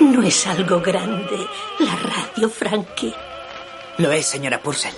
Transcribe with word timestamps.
No 0.00 0.22
es 0.22 0.46
algo 0.46 0.80
grande 0.80 1.46
la 1.78 1.94
radio, 1.96 2.48
Frankie. 2.48 3.12
Lo 3.98 4.10
es, 4.10 4.26
señora 4.26 4.60
Purcell. 4.62 4.94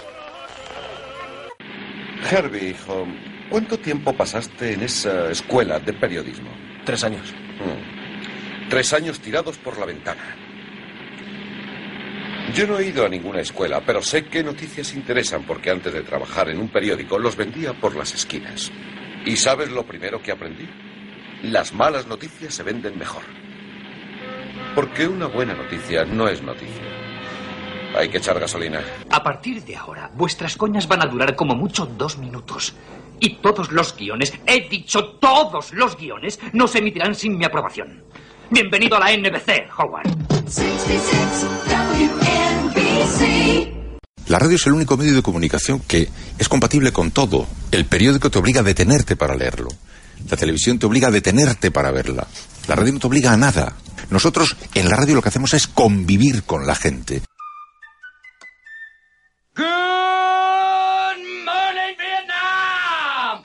Herbie, 2.31 2.71
hijo, 2.71 3.07
¿cuánto 3.51 3.79
tiempo 3.79 4.13
pasaste 4.13 4.75
en 4.75 4.83
esa 4.83 5.31
escuela 5.31 5.81
de 5.81 5.93
periodismo? 5.93 6.51
Tres 6.85 7.03
años. 7.03 7.35
Mm. 7.59 8.69
Tres 8.71 8.93
años 8.93 9.19
tirados 9.21 9.59
por 9.59 9.77
la 9.79 9.87
ventana. 9.87 10.37
Yo 12.55 12.67
no 12.67 12.79
he 12.79 12.87
ido 12.87 13.05
a 13.05 13.09
ninguna 13.09 13.41
escuela, 13.41 13.83
pero 13.85 14.03
sé 14.03 14.27
qué 14.27 14.45
noticias 14.45 14.95
interesan 14.95 15.45
porque 15.45 15.71
antes 15.71 15.93
de 15.93 16.03
trabajar 16.03 16.49
en 16.49 16.61
un 16.61 16.69
periódico 16.69 17.19
los 17.19 17.37
vendía 17.37 17.73
por 17.73 17.97
las 17.97 18.15
esquinas. 18.15 18.71
¿Y 19.25 19.37
sabes 19.37 19.71
lo 19.71 19.85
primero 19.85 20.23
que 20.23 20.33
aprendí? 20.33 20.69
Las 21.43 21.73
malas 21.73 22.07
noticias 22.07 22.55
se 22.55 22.63
venden 22.63 22.99
mejor. 22.99 23.25
Porque 24.75 25.07
una 25.07 25.27
buena 25.27 25.55
noticia 25.55 26.05
no 26.05 26.29
es 26.29 26.43
noticia. 26.43 26.83
Hay 27.95 28.09
que 28.09 28.19
echar 28.19 28.41
gasolina. 28.41 28.81
A 29.11 29.23
partir 29.23 29.63
de 29.65 29.77
ahora, 29.77 30.11
vuestras 30.15 30.57
coñas 30.57 30.89
van 30.89 31.03
a 31.03 31.07
durar 31.07 31.37
como 31.37 31.55
mucho 31.55 31.85
dos 31.85 32.17
minutos. 32.17 32.73
Y 33.21 33.37
todos 33.37 33.71
los 33.71 33.95
guiones, 33.95 34.33
he 34.47 34.69
dicho 34.69 35.05
todos 35.21 35.75
los 35.75 35.97
guiones, 35.97 36.41
no 36.55 36.67
se 36.67 36.79
emitirán 36.79 37.15
sin 37.15 37.37
mi 37.37 37.45
aprobación. 37.45 38.03
Bienvenido 38.51 38.97
a 38.97 39.01
la 39.01 39.17
NBC, 39.17 39.71
Howard. 39.79 40.09
La 44.29 44.39
radio 44.39 44.57
es 44.57 44.67
el 44.67 44.73
único 44.73 44.97
medio 44.97 45.15
de 45.15 45.23
comunicación 45.23 45.81
que 45.81 46.09
es 46.39 46.49
compatible 46.49 46.93
con 46.93 47.11
todo. 47.11 47.47
El 47.71 47.85
periódico 47.85 48.31
te 48.31 48.39
obliga 48.39 48.61
a 48.61 48.65
detenerte 48.65 49.17
para 49.17 49.35
leerlo. 49.37 49.69
La 50.31 50.37
televisión 50.39 50.79
te 50.79 50.87
obliga 50.87 51.09
a 51.09 51.11
detenerte 51.11 51.71
para 51.71 51.91
verla. 51.91 52.27
La 52.69 52.75
radio 52.75 52.95
no 52.95 52.99
te 52.99 53.07
obliga 53.07 53.33
a 53.33 53.37
nada. 53.37 53.77
Nosotros 54.13 54.57
en 54.75 54.91
la 54.91 54.97
radio 54.97 55.15
lo 55.15 55.23
que 55.23 55.31
hacemos 55.31 55.55
es 55.55 55.67
convivir 55.67 56.43
con 56.43 56.67
la 56.67 56.75
gente. 56.75 57.23
Good 59.57 59.65
morning, 61.47 61.97
Vietnam! 61.99 63.43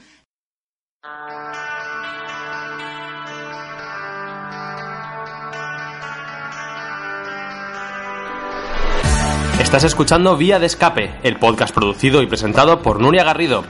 Estás 9.61 9.85
escuchando 9.85 10.35
Vía 10.35 10.59
de 10.59 10.65
Escape, 10.65 11.21
el 11.23 11.39
podcast 11.39 11.73
producido 11.73 12.21
y 12.21 12.27
presentado 12.27 12.81
por 12.81 12.99
Nuria 12.99 13.23
Garrido. 13.23 13.63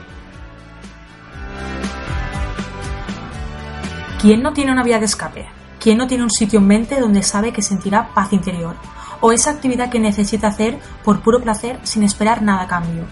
¿Quién 4.19 4.41
no 4.41 4.51
tiene 4.51 4.71
una 4.71 4.83
vía 4.83 4.97
de 4.97 5.05
escape? 5.05 5.56
¿Quién 5.87 5.99
no 5.99 6.07
tiene 6.07 6.25
un 6.25 6.29
sitio 6.29 6.59
en 6.59 6.67
mente 6.67 6.99
donde 6.99 7.23
sabe 7.23 7.53
que 7.53 7.61
sentirá 7.61 8.09
paz 8.13 8.33
interior? 8.33 8.75
O 9.21 9.31
esa 9.31 9.51
actividad 9.51 9.89
que 9.89 10.01
necesita 10.01 10.49
hacer 10.49 10.77
por 11.01 11.21
puro 11.21 11.41
placer 11.41 11.79
sin 11.83 12.03
esperar 12.03 12.41
nada 12.41 12.63
a 12.63 12.67
cambio. 12.67 13.05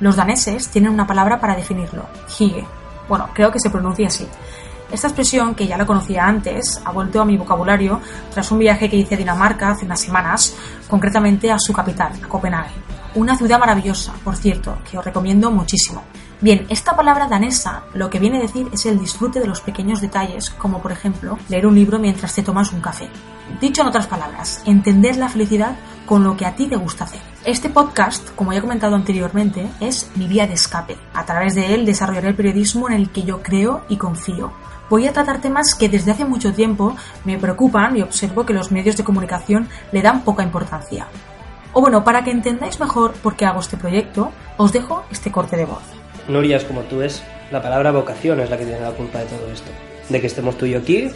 Los 0.00 0.16
daneses 0.16 0.66
tienen 0.68 0.90
una 0.90 1.06
palabra 1.06 1.38
para 1.38 1.54
definirlo, 1.54 2.06
hige. 2.36 2.66
Bueno, 3.08 3.28
creo 3.32 3.52
que 3.52 3.60
se 3.60 3.70
pronuncia 3.70 4.08
así. 4.08 4.26
Esta 4.90 5.06
expresión, 5.06 5.54
que 5.54 5.68
ya 5.68 5.78
la 5.78 5.86
conocía 5.86 6.26
antes, 6.26 6.82
ha 6.84 6.90
vuelto 6.90 7.22
a 7.22 7.24
mi 7.24 7.36
vocabulario 7.36 8.00
tras 8.34 8.50
un 8.50 8.58
viaje 8.58 8.90
que 8.90 8.96
hice 8.96 9.14
a 9.14 9.18
Dinamarca 9.18 9.70
hace 9.70 9.84
unas 9.84 10.00
semanas, 10.00 10.56
concretamente 10.88 11.52
a 11.52 11.58
su 11.60 11.72
capital, 11.72 12.14
a 12.20 12.26
Copenhague. 12.26 12.74
Una 13.14 13.36
ciudad 13.36 13.60
maravillosa, 13.60 14.12
por 14.24 14.34
cierto, 14.34 14.76
que 14.90 14.98
os 14.98 15.04
recomiendo 15.04 15.52
muchísimo. 15.52 16.02
Bien, 16.40 16.66
esta 16.68 16.94
palabra 16.94 17.26
danesa 17.26 17.82
lo 17.94 18.10
que 18.10 18.20
viene 18.20 18.38
a 18.38 18.42
decir 18.42 18.68
es 18.72 18.86
el 18.86 19.00
disfrute 19.00 19.40
de 19.40 19.48
los 19.48 19.60
pequeños 19.60 20.00
detalles, 20.00 20.50
como 20.50 20.80
por 20.80 20.92
ejemplo 20.92 21.36
leer 21.48 21.66
un 21.66 21.74
libro 21.74 21.98
mientras 21.98 22.32
te 22.32 22.44
tomas 22.44 22.72
un 22.72 22.80
café. 22.80 23.08
Dicho 23.60 23.82
en 23.82 23.88
otras 23.88 24.06
palabras, 24.06 24.62
entender 24.64 25.16
la 25.16 25.28
felicidad 25.28 25.76
con 26.06 26.22
lo 26.22 26.36
que 26.36 26.46
a 26.46 26.54
ti 26.54 26.68
te 26.68 26.76
gusta 26.76 27.04
hacer. 27.04 27.20
Este 27.44 27.70
podcast, 27.70 28.32
como 28.36 28.52
ya 28.52 28.60
he 28.60 28.62
comentado 28.62 28.94
anteriormente, 28.94 29.68
es 29.80 30.12
mi 30.14 30.28
vía 30.28 30.46
de 30.46 30.54
escape. 30.54 30.96
A 31.12 31.24
través 31.24 31.56
de 31.56 31.74
él 31.74 31.84
desarrollaré 31.84 32.28
el 32.28 32.36
periodismo 32.36 32.88
en 32.88 32.94
el 32.94 33.10
que 33.10 33.24
yo 33.24 33.42
creo 33.42 33.82
y 33.88 33.96
confío. 33.96 34.52
Voy 34.88 35.08
a 35.08 35.12
tratar 35.12 35.40
temas 35.40 35.74
que 35.74 35.88
desde 35.88 36.12
hace 36.12 36.24
mucho 36.24 36.52
tiempo 36.52 36.94
me 37.24 37.36
preocupan 37.36 37.96
y 37.96 38.02
observo 38.02 38.46
que 38.46 38.54
los 38.54 38.70
medios 38.70 38.96
de 38.96 39.02
comunicación 39.02 39.68
le 39.90 40.02
dan 40.02 40.22
poca 40.22 40.44
importancia. 40.44 41.08
O 41.72 41.80
bueno, 41.80 42.04
para 42.04 42.22
que 42.22 42.30
entendáis 42.30 42.78
mejor 42.78 43.12
por 43.14 43.34
qué 43.34 43.44
hago 43.44 43.58
este 43.58 43.76
proyecto, 43.76 44.30
os 44.56 44.72
dejo 44.72 45.04
este 45.10 45.32
corte 45.32 45.56
de 45.56 45.64
voz. 45.64 45.97
Nuria 46.28 46.58
es 46.58 46.64
como 46.64 46.82
tú 46.82 47.02
es, 47.02 47.22
la 47.50 47.62
palabra 47.62 47.90
vocación 47.90 48.40
es 48.40 48.50
la 48.50 48.56
que 48.56 48.64
tiene 48.64 48.80
la 48.80 48.90
culpa 48.90 49.18
de 49.20 49.24
todo 49.26 49.50
esto. 49.52 49.70
De 50.08 50.20
que 50.20 50.26
estemos 50.26 50.56
tú 50.56 50.66
y 50.66 50.72
yo 50.72 50.78
aquí, 50.78 51.10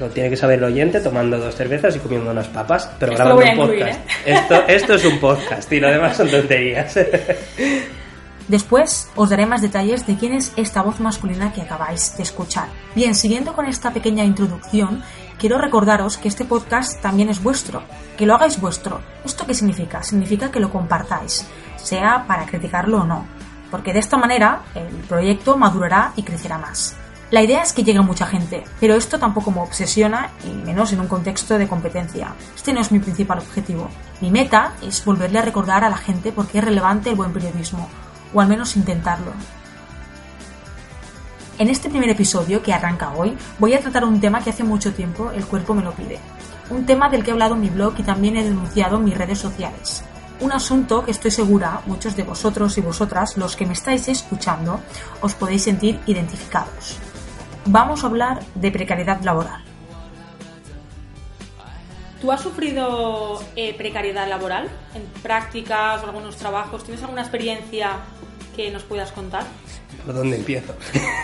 lo 0.00 0.08
tiene 0.08 0.30
que 0.30 0.36
saber 0.36 0.58
el 0.58 0.64
oyente 0.64 1.00
tomando 1.00 1.38
dos 1.38 1.54
cervezas 1.54 1.96
y 1.96 1.98
comiendo 1.98 2.30
unas 2.30 2.48
papas, 2.48 2.90
pero 2.98 3.12
Esto 3.12 3.24
grabando 3.24 3.42
un 3.42 3.58
incluir, 3.58 3.80
podcast. 3.80 4.00
Esto, 4.26 4.54
esto 4.68 4.94
es 4.94 5.04
un 5.04 5.18
podcast 5.18 5.72
y 5.72 5.80
lo 5.80 5.88
demás 5.88 6.16
son 6.16 6.28
tonterías. 6.28 6.98
Después 8.48 9.10
os 9.16 9.30
daré 9.30 9.46
más 9.46 9.62
detalles 9.62 10.06
de 10.06 10.16
quién 10.16 10.34
es 10.34 10.52
esta 10.56 10.82
voz 10.82 11.00
masculina 11.00 11.52
que 11.52 11.62
acabáis 11.62 12.14
de 12.16 12.24
escuchar. 12.24 12.68
Bien, 12.94 13.14
siguiendo 13.14 13.54
con 13.54 13.64
esta 13.66 13.92
pequeña 13.92 14.22
introducción, 14.22 15.02
quiero 15.38 15.58
recordaros 15.58 16.18
que 16.18 16.28
este 16.28 16.44
podcast 16.44 17.00
también 17.00 17.30
es 17.30 17.42
vuestro, 17.42 17.82
que 18.18 18.26
lo 18.26 18.34
hagáis 18.34 18.60
vuestro. 18.60 19.00
¿Esto 19.24 19.46
qué 19.46 19.54
significa? 19.54 20.02
Significa 20.02 20.50
que 20.50 20.60
lo 20.60 20.70
compartáis, 20.70 21.46
sea 21.76 22.26
para 22.28 22.44
criticarlo 22.44 23.00
o 23.00 23.04
no, 23.04 23.26
porque 23.70 23.92
de 23.92 23.98
esta 23.98 24.16
manera 24.16 24.62
el 24.74 24.86
proyecto 25.08 25.56
madurará 25.56 26.12
y 26.16 26.22
crecerá 26.22 26.58
más. 26.58 26.96
La 27.30 27.42
idea 27.42 27.62
es 27.62 27.72
que 27.72 27.82
llegue 27.82 28.00
mucha 28.00 28.26
gente, 28.26 28.62
pero 28.78 28.94
esto 28.94 29.18
tampoco 29.18 29.50
me 29.50 29.60
obsesiona 29.60 30.30
y 30.44 30.50
menos 30.64 30.92
en 30.92 31.00
un 31.00 31.08
contexto 31.08 31.58
de 31.58 31.66
competencia. 31.66 32.34
Este 32.54 32.72
no 32.72 32.80
es 32.80 32.92
mi 32.92 33.00
principal 33.00 33.38
objetivo. 33.38 33.88
Mi 34.20 34.30
meta 34.30 34.74
es 34.82 35.04
volverle 35.04 35.38
a 35.38 35.42
recordar 35.42 35.82
a 35.82 35.88
la 35.88 35.96
gente 35.96 36.30
por 36.30 36.46
qué 36.46 36.58
es 36.58 36.64
relevante 36.64 37.10
el 37.10 37.16
buen 37.16 37.32
periodismo, 37.32 37.88
o 38.32 38.40
al 38.40 38.48
menos 38.48 38.76
intentarlo. 38.76 39.32
En 41.58 41.68
este 41.68 41.88
primer 41.88 42.10
episodio 42.10 42.62
que 42.62 42.72
arranca 42.72 43.12
hoy 43.14 43.36
voy 43.58 43.74
a 43.74 43.80
tratar 43.80 44.04
un 44.04 44.20
tema 44.20 44.40
que 44.40 44.50
hace 44.50 44.64
mucho 44.64 44.92
tiempo 44.92 45.30
el 45.30 45.44
cuerpo 45.44 45.74
me 45.74 45.82
lo 45.82 45.92
pide. 45.92 46.18
Un 46.70 46.84
tema 46.84 47.08
del 47.08 47.24
que 47.24 47.30
he 47.30 47.32
hablado 47.32 47.54
en 47.54 47.62
mi 47.62 47.68
blog 47.68 47.94
y 47.98 48.02
también 48.02 48.36
he 48.36 48.44
denunciado 48.44 48.96
en 48.96 49.04
mis 49.04 49.16
redes 49.16 49.38
sociales. 49.38 50.04
Un 50.40 50.52
asunto 50.52 51.04
que 51.04 51.10
estoy 51.12 51.30
segura 51.30 51.80
muchos 51.86 52.16
de 52.16 52.22
vosotros 52.22 52.76
y 52.76 52.80
vosotras, 52.80 53.36
los 53.36 53.56
que 53.56 53.66
me 53.66 53.72
estáis 53.72 54.08
escuchando, 54.08 54.80
os 55.20 55.34
podéis 55.34 55.62
sentir 55.62 56.00
identificados. 56.06 56.96
Vamos 57.66 58.04
a 58.04 58.08
hablar 58.08 58.40
de 58.54 58.70
precariedad 58.70 59.22
laboral. 59.22 59.62
¿Tú 62.20 62.30
has 62.32 62.40
sufrido 62.40 63.42
eh, 63.54 63.74
precariedad 63.74 64.28
laboral 64.28 64.68
en 64.94 65.02
prácticas 65.22 66.02
o 66.02 66.06
algunos 66.06 66.36
trabajos? 66.36 66.82
¿Tienes 66.84 67.02
alguna 67.02 67.22
experiencia 67.22 67.98
que 68.56 68.70
nos 68.70 68.82
puedas 68.82 69.12
contar? 69.12 69.44
¿Por 70.04 70.14
dónde 70.14 70.36
empiezo? 70.36 70.74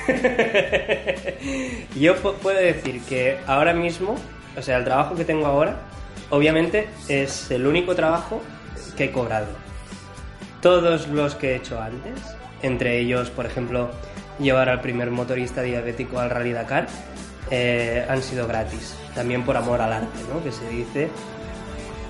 Yo 1.98 2.16
pu- 2.22 2.34
puedo 2.34 2.58
decir 2.58 3.02
que 3.02 3.38
ahora 3.46 3.72
mismo, 3.74 4.14
o 4.56 4.62
sea, 4.62 4.76
el 4.78 4.84
trabajo 4.84 5.14
que 5.14 5.24
tengo 5.24 5.46
ahora, 5.46 5.80
obviamente 6.30 6.88
es 7.08 7.50
el 7.50 7.66
único 7.66 7.94
trabajo 7.94 8.40
que 8.96 9.04
he 9.04 9.12
cobrado. 9.12 9.48
Todos 10.62 11.08
los 11.08 11.34
que 11.34 11.52
he 11.52 11.56
hecho 11.56 11.80
antes, 11.80 12.20
entre 12.62 12.98
ellos, 12.98 13.30
por 13.30 13.46
ejemplo, 13.46 13.90
llevar 14.38 14.68
al 14.68 14.80
primer 14.80 15.10
motorista 15.10 15.62
diabético 15.62 16.18
al 16.18 16.30
Rally 16.30 16.52
Dakar, 16.52 16.86
eh, 17.50 18.04
han 18.08 18.22
sido 18.22 18.46
gratis. 18.46 18.94
También 19.14 19.44
por 19.44 19.56
amor 19.56 19.80
al 19.80 19.92
arte, 19.92 20.18
¿no? 20.32 20.42
Que 20.42 20.52
se 20.52 20.68
dice. 20.68 21.08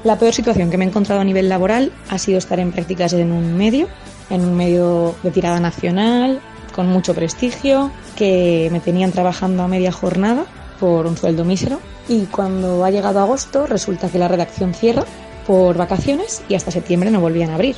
La 0.04 0.19
peor 0.19 0.32
situación 0.32 0.70
que 0.70 0.78
me 0.78 0.84
he 0.84 0.88
encontrado 0.88 1.20
a 1.20 1.25
nivel 1.25 1.48
laboral 1.48 1.92
ha 2.08 2.19
sido 2.19 2.38
estar 2.38 2.58
en 2.58 2.72
prácticas 2.72 3.12
en 3.12 3.32
un 3.32 3.56
medio, 3.56 3.88
en 4.31 4.42
un 4.42 4.56
medio 4.56 5.14
de 5.22 5.31
tirada 5.31 5.60
nacional, 5.60 6.41
con 6.75 6.88
mucho 6.88 7.14
prestigio, 7.14 7.91
que 8.16 8.69
me 8.72 8.81
tenían 8.81 9.12
trabajando 9.12 9.62
a 9.62 9.69
media 9.69 9.92
jornada 9.92 10.47
por 10.81 11.07
un 11.07 11.17
sueldo 11.17 11.45
mísero. 11.45 11.79
Y 12.09 12.25
cuando 12.27 12.85
ha 12.85 12.91
llegado 12.91 13.21
agosto, 13.21 13.67
resulta 13.67 14.09
que 14.09 14.19
la 14.19 14.27
redacción 14.27 14.75
cierra 14.75 15.05
por 15.47 15.77
vacaciones 15.77 16.43
y 16.49 16.55
hasta 16.55 16.71
septiembre 16.71 17.11
no 17.11 17.21
volvían 17.21 17.50
a 17.50 17.55
abrir. 17.55 17.77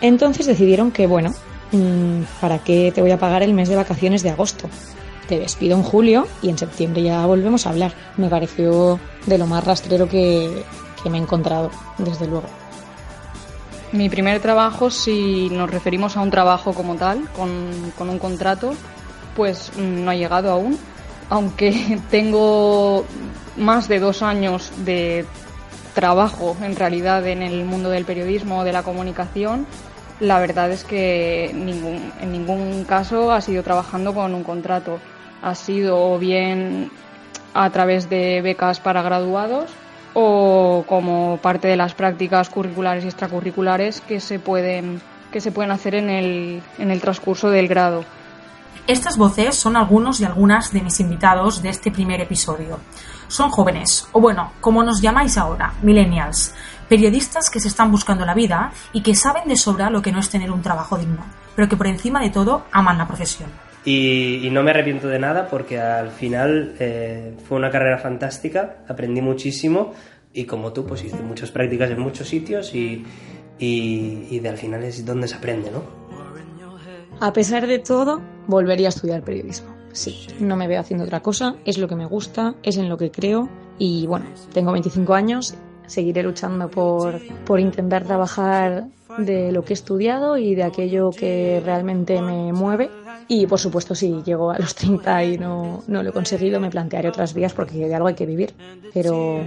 Entonces 0.00 0.46
decidieron 0.46 0.92
que, 0.92 1.06
bueno, 1.06 1.34
mm, 1.72 2.22
¿para 2.40 2.58
qué 2.60 2.92
te 2.94 3.02
voy 3.02 3.10
a 3.10 3.18
pagar 3.18 3.42
el 3.42 3.52
mes 3.52 3.68
de 3.68 3.76
vacaciones 3.76 4.22
de 4.22 4.30
agosto? 4.30 4.68
Te 5.28 5.38
despido 5.38 5.76
en 5.76 5.82
julio 5.82 6.28
y 6.40 6.50
en 6.50 6.58
septiembre 6.58 7.02
ya 7.02 7.26
volvemos 7.26 7.66
a 7.66 7.70
hablar. 7.70 7.92
Me 8.16 8.28
pareció 8.28 9.00
de 9.26 9.38
lo 9.38 9.46
más 9.46 9.64
rastrero 9.64 10.08
que, 10.08 10.64
que 11.02 11.10
me 11.10 11.18
he 11.18 11.20
encontrado, 11.20 11.70
desde 11.98 12.26
luego. 12.26 12.46
Mi 13.92 14.08
primer 14.08 14.40
trabajo, 14.40 14.90
si 14.90 15.48
nos 15.50 15.70
referimos 15.70 16.16
a 16.16 16.20
un 16.20 16.30
trabajo 16.30 16.74
como 16.74 16.96
tal, 16.96 17.28
con, 17.30 17.92
con 17.96 18.08
un 18.08 18.18
contrato, 18.18 18.74
pues 19.34 19.72
mm, 19.76 20.04
no 20.04 20.10
ha 20.10 20.14
llegado 20.14 20.50
aún. 20.50 20.78
Aunque 21.28 21.98
tengo 22.10 23.04
más 23.56 23.88
de 23.88 24.00
dos 24.00 24.22
años 24.22 24.72
de 24.84 25.24
trabajo 25.94 26.56
en 26.62 26.76
realidad 26.76 27.26
en 27.26 27.42
el 27.42 27.64
mundo 27.64 27.88
del 27.88 28.04
periodismo 28.04 28.60
o 28.60 28.64
de 28.64 28.72
la 28.72 28.82
comunicación, 28.82 29.66
la 30.20 30.38
verdad 30.38 30.70
es 30.70 30.84
que 30.84 31.50
en 31.50 32.32
ningún 32.32 32.84
caso 32.84 33.32
ha 33.32 33.40
sido 33.40 33.62
trabajando 33.62 34.14
con 34.14 34.34
un 34.34 34.44
contrato. 34.44 34.98
Ha 35.42 35.54
sido 35.54 36.18
bien 36.18 36.90
a 37.52 37.70
través 37.70 38.08
de 38.08 38.40
becas 38.42 38.80
para 38.80 39.02
graduados 39.02 39.70
o 40.14 40.84
como 40.86 41.38
parte 41.42 41.68
de 41.68 41.76
las 41.76 41.94
prácticas 41.94 42.48
curriculares 42.48 43.04
y 43.04 43.08
extracurriculares 43.08 44.00
que 44.00 44.20
se 44.20 44.38
pueden, 44.38 45.02
que 45.30 45.42
se 45.42 45.52
pueden 45.52 45.70
hacer 45.70 45.94
en 45.94 46.08
el, 46.08 46.62
en 46.78 46.90
el 46.90 47.00
transcurso 47.00 47.50
del 47.50 47.68
grado. 47.68 48.04
Estas 48.86 49.16
voces 49.16 49.56
son 49.56 49.76
algunos 49.76 50.20
y 50.20 50.24
algunas 50.24 50.72
de 50.72 50.80
mis 50.80 51.00
invitados 51.00 51.60
de 51.60 51.70
este 51.70 51.90
primer 51.90 52.20
episodio. 52.20 52.78
Son 53.26 53.50
jóvenes, 53.50 54.06
o 54.12 54.20
bueno, 54.20 54.52
como 54.60 54.84
nos 54.84 55.02
llamáis 55.02 55.36
ahora, 55.36 55.74
millennials, 55.82 56.54
periodistas 56.88 57.50
que 57.50 57.58
se 57.58 57.66
están 57.66 57.90
buscando 57.90 58.24
la 58.24 58.34
vida 58.34 58.70
y 58.92 59.02
que 59.02 59.16
saben 59.16 59.48
de 59.48 59.56
sobra 59.56 59.90
lo 59.90 60.02
que 60.02 60.12
no 60.12 60.20
es 60.20 60.30
tener 60.30 60.52
un 60.52 60.62
trabajo 60.62 60.96
digno, 60.96 61.24
pero 61.56 61.68
que 61.68 61.76
por 61.76 61.88
encima 61.88 62.20
de 62.20 62.30
todo 62.30 62.66
aman 62.70 62.96
la 62.96 63.08
profesión. 63.08 63.50
Y, 63.84 64.48
no 64.52 64.62
me 64.62 64.70
arrepiento 64.70 65.08
de 65.08 65.18
nada 65.18 65.48
porque 65.48 65.80
al 65.80 66.10
final 66.10 66.76
eh, 66.78 67.36
fue 67.48 67.58
una 67.58 67.70
carrera 67.70 67.98
fantástica, 67.98 68.78
aprendí 68.88 69.20
muchísimo 69.20 69.94
y 70.32 70.44
como 70.44 70.72
tú, 70.72 70.86
pues 70.86 71.02
hice 71.02 71.22
muchas 71.22 71.50
prácticas 71.50 71.90
en 71.90 71.98
muchos 71.98 72.28
sitios 72.28 72.72
y, 72.72 73.04
de 73.58 74.48
al 74.48 74.58
final 74.58 74.84
es 74.84 75.04
donde 75.04 75.26
se 75.26 75.34
aprende, 75.34 75.72
¿no? 75.72 76.05
A 77.20 77.32
pesar 77.32 77.66
de 77.66 77.78
todo, 77.78 78.20
volvería 78.46 78.88
a 78.88 78.90
estudiar 78.90 79.22
periodismo. 79.22 79.74
Sí, 79.92 80.26
no 80.38 80.56
me 80.56 80.68
veo 80.68 80.80
haciendo 80.80 81.04
otra 81.04 81.20
cosa, 81.20 81.56
es 81.64 81.78
lo 81.78 81.88
que 81.88 81.96
me 81.96 82.04
gusta, 82.04 82.54
es 82.62 82.76
en 82.76 82.90
lo 82.90 82.98
que 82.98 83.10
creo 83.10 83.48
y 83.78 84.06
bueno, 84.06 84.26
tengo 84.52 84.72
25 84.72 85.14
años, 85.14 85.54
seguiré 85.86 86.22
luchando 86.22 86.68
por, 86.68 87.20
por 87.46 87.58
intentar 87.60 88.04
trabajar 88.04 88.88
de 89.16 89.52
lo 89.52 89.64
que 89.64 89.72
he 89.72 89.74
estudiado 89.74 90.36
y 90.36 90.54
de 90.54 90.64
aquello 90.64 91.10
que 91.10 91.62
realmente 91.64 92.20
me 92.20 92.52
mueve. 92.52 92.90
Y 93.28 93.46
por 93.46 93.58
supuesto, 93.58 93.94
si 93.94 94.22
llego 94.22 94.50
a 94.50 94.58
los 94.58 94.74
30 94.74 95.24
y 95.24 95.38
no, 95.38 95.82
no 95.86 96.02
lo 96.02 96.10
he 96.10 96.12
conseguido, 96.12 96.60
me 96.60 96.70
plantearé 96.70 97.08
otras 97.08 97.32
vías 97.32 97.54
porque 97.54 97.86
de 97.86 97.94
algo 97.94 98.08
hay 98.08 98.14
que 98.14 98.26
vivir. 98.26 98.54
Pero, 98.92 99.40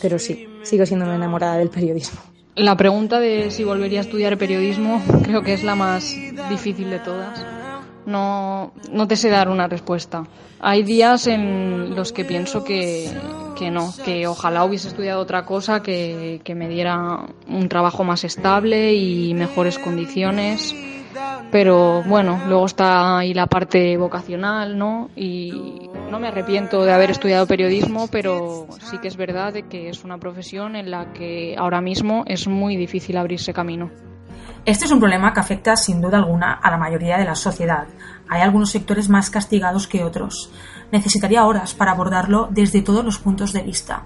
pero 0.00 0.18
sí, 0.18 0.48
sigo 0.62 0.86
siendo 0.86 1.04
una 1.04 1.16
enamorada 1.16 1.58
del 1.58 1.68
periodismo. 1.68 2.20
La 2.56 2.76
pregunta 2.76 3.20
de 3.20 3.50
si 3.50 3.64
volvería 3.64 4.00
a 4.00 4.02
estudiar 4.02 4.36
periodismo 4.36 5.02
creo 5.22 5.42
que 5.42 5.54
es 5.54 5.62
la 5.62 5.74
más 5.74 6.14
difícil 6.48 6.90
de 6.90 6.98
todas. 6.98 7.44
No, 8.06 8.72
no 8.90 9.06
te 9.06 9.16
sé 9.16 9.28
dar 9.28 9.48
una 9.48 9.68
respuesta. 9.68 10.24
Hay 10.58 10.82
días 10.82 11.26
en 11.26 11.94
los 11.94 12.12
que 12.12 12.24
pienso 12.24 12.64
que, 12.64 13.10
que 13.56 13.70
no, 13.70 13.94
que 14.04 14.26
ojalá 14.26 14.64
hubiese 14.64 14.88
estudiado 14.88 15.20
otra 15.20 15.44
cosa 15.44 15.82
que, 15.82 16.40
que 16.44 16.54
me 16.54 16.68
diera 16.68 17.20
un 17.48 17.68
trabajo 17.68 18.04
más 18.04 18.24
estable 18.24 18.94
y 18.94 19.32
mejores 19.34 19.78
condiciones 19.78 20.74
pero 21.50 22.02
bueno, 22.04 22.40
luego 22.46 22.66
está 22.66 23.18
ahí 23.18 23.34
la 23.34 23.46
parte 23.46 23.96
vocacional, 23.96 24.78
¿no? 24.78 25.10
Y 25.16 25.88
no 26.10 26.20
me 26.20 26.28
arrepiento 26.28 26.84
de 26.84 26.92
haber 26.92 27.10
estudiado 27.10 27.46
periodismo, 27.46 28.08
pero 28.08 28.66
sí 28.80 28.98
que 28.98 29.08
es 29.08 29.16
verdad 29.16 29.52
de 29.52 29.64
que 29.64 29.88
es 29.88 30.04
una 30.04 30.18
profesión 30.18 30.76
en 30.76 30.90
la 30.90 31.12
que 31.12 31.54
ahora 31.58 31.80
mismo 31.80 32.24
es 32.26 32.46
muy 32.48 32.76
difícil 32.76 33.16
abrirse 33.16 33.52
camino. 33.52 33.90
Este 34.64 34.84
es 34.84 34.92
un 34.92 35.00
problema 35.00 35.32
que 35.32 35.40
afecta 35.40 35.74
sin 35.74 36.02
duda 36.02 36.18
alguna 36.18 36.52
a 36.52 36.70
la 36.70 36.76
mayoría 36.76 37.16
de 37.16 37.24
la 37.24 37.34
sociedad. 37.34 37.86
Hay 38.28 38.42
algunos 38.42 38.70
sectores 38.70 39.08
más 39.08 39.30
castigados 39.30 39.86
que 39.86 40.04
otros. 40.04 40.52
Necesitaría 40.92 41.46
horas 41.46 41.74
para 41.74 41.92
abordarlo 41.92 42.48
desde 42.50 42.82
todos 42.82 43.04
los 43.04 43.18
puntos 43.18 43.52
de 43.52 43.62
vista. 43.62 44.04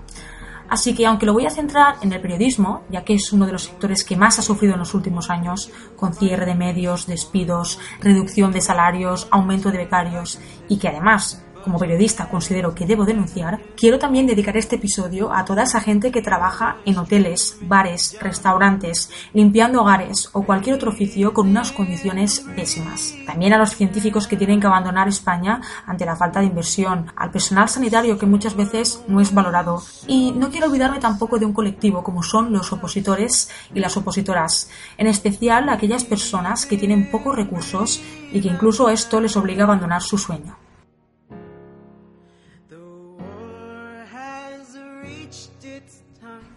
Así 0.75 0.93
que 0.93 1.07
aunque 1.07 1.25
lo 1.25 1.35
voy 1.35 1.47
a 1.47 1.51
centrar 1.51 1.99
en 2.03 2.13
el 2.13 2.21
periodismo, 2.21 2.83
ya 2.91 3.05
que 3.05 3.15
es 3.15 3.33
uno 3.33 3.47
de 3.47 3.53
los 3.53 3.63
sectores 3.63 4.03
que 4.03 4.17
más 4.17 4.41
ha 4.41 4.43
sufrido 4.43 4.73
en 4.73 4.81
los 4.81 4.93
últimos 4.93 5.31
años, 5.31 5.71
con 5.95 6.13
cierre 6.13 6.47
de 6.47 6.57
medios, 6.57 7.07
despidos, 7.07 7.79
reducción 8.01 8.51
de 8.51 8.61
salarios, 8.61 9.29
aumento 9.31 9.71
de 9.71 9.79
becarios, 9.79 10.41
y 10.69 10.79
que 10.79 10.89
además 10.89 11.44
como 11.65 11.79
periodista 11.79 12.29
considero 12.29 12.75
que 12.75 12.87
debo 12.87 13.05
denunciar, 13.05 13.61
quiero 13.77 13.99
también 13.99 14.27
dedicar 14.27 14.57
este 14.57 14.77
episodio 14.77 15.33
a 15.33 15.45
toda 15.45 15.63
esa 15.63 15.81
gente 15.81 16.13
que 16.13 16.23
trabaja 16.23 16.77
en 16.85 16.99
hoteles, 16.99 17.57
bares, 17.63 18.17
restaurantes, 18.21 19.11
limpiando 19.33 19.81
hogares 19.81 20.29
o 20.33 20.45
cualquier 20.45 20.77
otro 20.77 20.91
oficio 20.91 21.33
con 21.33 21.49
unas 21.49 21.73
condiciones 21.73 22.45
pésimas. 22.55 23.15
También 23.27 23.55
a 23.55 23.59
los 23.59 23.75
científicos 23.75 24.29
que 24.29 24.37
tienen 24.37 24.61
que 24.61 24.67
abandonar 24.67 25.09
España 25.09 25.61
ante 25.87 26.05
la 26.05 26.17
falta 26.17 26.41
de 26.41 26.47
inversión, 26.47 27.11
al 27.17 27.31
personal 27.31 27.69
sanitario 27.69 28.19
que 28.19 28.27
muchas 28.27 28.55
veces 28.55 29.03
no 29.09 29.21
es 29.21 29.33
valorado. 29.33 29.83
Y 30.07 30.33
no 30.33 30.51
quiero 30.51 30.67
olvidarme 30.67 31.01
tampoco 31.01 31.39
de 31.39 31.47
un 31.47 31.55
colectivo 31.55 32.05
como 32.05 32.23
son 32.23 32.53
los 32.53 32.73
opositores 32.73 33.49
y 33.75 33.81
las 33.81 33.97
opositoras, 33.97 34.71
en 34.99 35.07
especial 35.07 35.69
aquellas 35.69 36.05
personas 36.05 36.67
que 36.67 36.77
tienen 36.77 37.11
pocos 37.11 37.35
recursos 37.35 38.03
y 38.33 38.41
que 38.41 38.49
incluso 38.49 38.91
esto 38.91 39.21
les 39.21 39.37
obliga 39.37 39.63
a 39.63 39.67
abandonar 39.67 40.03
su 40.03 40.19
sueño. 40.19 40.64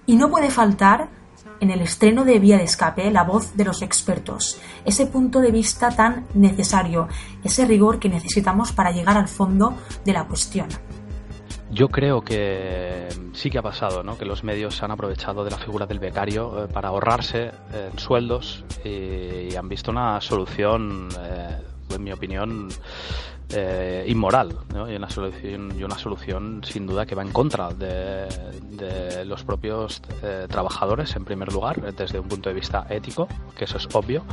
Y 0.08 0.16
no 0.16 0.30
puede 0.30 0.50
faltar 0.50 1.10
en 1.60 1.70
el 1.70 1.82
estreno 1.82 2.24
de 2.24 2.40
Vía 2.40 2.58
de 2.58 2.64
Escape 2.64 3.12
la 3.12 3.24
voz 3.24 3.56
de 3.56 3.66
los 3.66 3.82
expertos, 3.82 4.60
ese 4.86 5.06
punto 5.06 5.40
de 5.40 5.52
vista 5.52 5.90
tan 5.90 6.26
necesario, 6.34 7.08
ese 7.44 7.66
rigor 7.66 8.00
que 8.00 8.10
necesitamos 8.10 8.72
para 8.72 8.92
llegar 8.92 9.18
al 9.18 9.28
fondo 9.28 9.76
de 10.06 10.14
la 10.14 10.26
cuestión. 10.26 10.70
Yo 11.70 11.90
creo 11.90 12.22
que 12.22 13.10
sí 13.34 13.50
que 13.50 13.58
ha 13.58 13.62
pasado, 13.62 14.02
¿no? 14.02 14.18
que 14.18 14.24
los 14.24 14.44
medios 14.44 14.82
han 14.82 14.92
aprovechado 14.92 15.44
de 15.44 15.52
la 15.52 15.58
figura 15.58 15.86
del 15.86 16.00
becario 16.00 16.64
eh, 16.64 16.68
para 16.68 16.90
ahorrarse 16.90 17.52
eh, 17.74 17.92
sueldos 17.98 18.64
y, 18.86 19.54
han 19.56 19.68
visto 19.68 19.92
una 19.92 20.22
solución, 20.22 21.10
eh, 21.20 21.58
en 21.94 22.04
mi 22.04 22.12
opinión, 22.14 22.70
eh, 23.50 24.04
inmoral 24.08 24.58
y, 24.90 24.96
una 24.96 25.10
solución, 25.10 25.74
y 25.80 25.82
una 25.82 25.98
solución 25.98 26.62
sin 26.66 26.86
duda 26.86 27.06
que 27.06 27.16
va 27.16 27.22
en 27.22 27.32
contra 27.32 27.70
de, 27.70 28.28
los 29.24 29.46
propios 29.46 30.02
eh, 30.22 30.48
trabajadores 30.50 31.16
en 31.16 31.24
primer 31.24 31.54
lugar 31.54 31.94
desde 31.94 32.20
un 32.20 32.28
punto 32.28 32.50
de 32.50 32.56
vista 32.56 32.86
ético 32.90 33.30
que 33.58 33.64
eso 33.64 33.78
es 33.78 33.88
obvio 33.94 34.26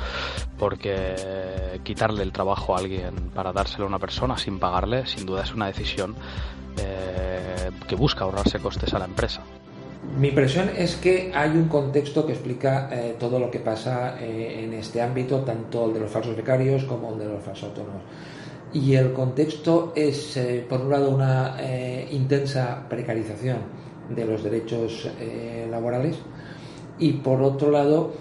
porque 0.58 1.78
quitarle 1.84 2.24
el 2.24 2.32
trabajo 2.32 2.74
a 2.74 2.80
alguien 2.80 3.14
para 3.32 3.52
dárselo 3.52 3.84
a 3.84 3.88
una 3.88 4.00
persona 4.00 4.36
sin 4.36 4.58
pagarle 4.58 5.06
sin 5.06 5.26
duda 5.26 5.44
es 5.44 5.54
una 5.54 5.68
decisión 5.68 6.16
eh, 6.82 7.70
que 7.86 7.94
busca 7.94 8.24
ahorrarse 8.24 8.58
costes 8.58 8.92
a 8.94 8.98
la 8.98 9.04
empresa. 9.04 9.42
Mi 10.18 10.28
impresión 10.28 10.70
es 10.76 10.96
que 10.96 11.30
hay 11.32 11.50
un 11.50 11.68
contexto 11.68 12.26
que 12.26 12.32
explica 12.32 12.90
todo 13.18 13.38
lo 13.38 13.50
que 13.50 13.60
pasa 13.60 14.20
en 14.20 14.74
este 14.74 15.00
ámbito, 15.00 15.38
tanto 15.42 15.86
el 15.86 15.94
de 15.94 16.00
los 16.00 16.10
falsos 16.10 16.36
becarios 16.36 16.84
como 16.84 17.12
el 17.12 17.20
de 17.20 17.24
los 17.26 17.42
falsos 17.42 17.70
autónomos 17.70 18.02
y 18.74 18.96
el 18.96 19.12
contexto 19.12 19.92
es, 19.94 20.36
eh, 20.36 20.66
por 20.68 20.80
un 20.80 20.90
lado, 20.90 21.10
una 21.10 21.56
eh, 21.60 22.08
intensa 22.10 22.86
precarización 22.88 23.58
de 24.10 24.26
los 24.26 24.42
derechos 24.42 25.08
eh, 25.20 25.66
laborales 25.70 26.18
y, 26.98 27.12
por 27.12 27.40
otro 27.40 27.70
lado, 27.70 28.12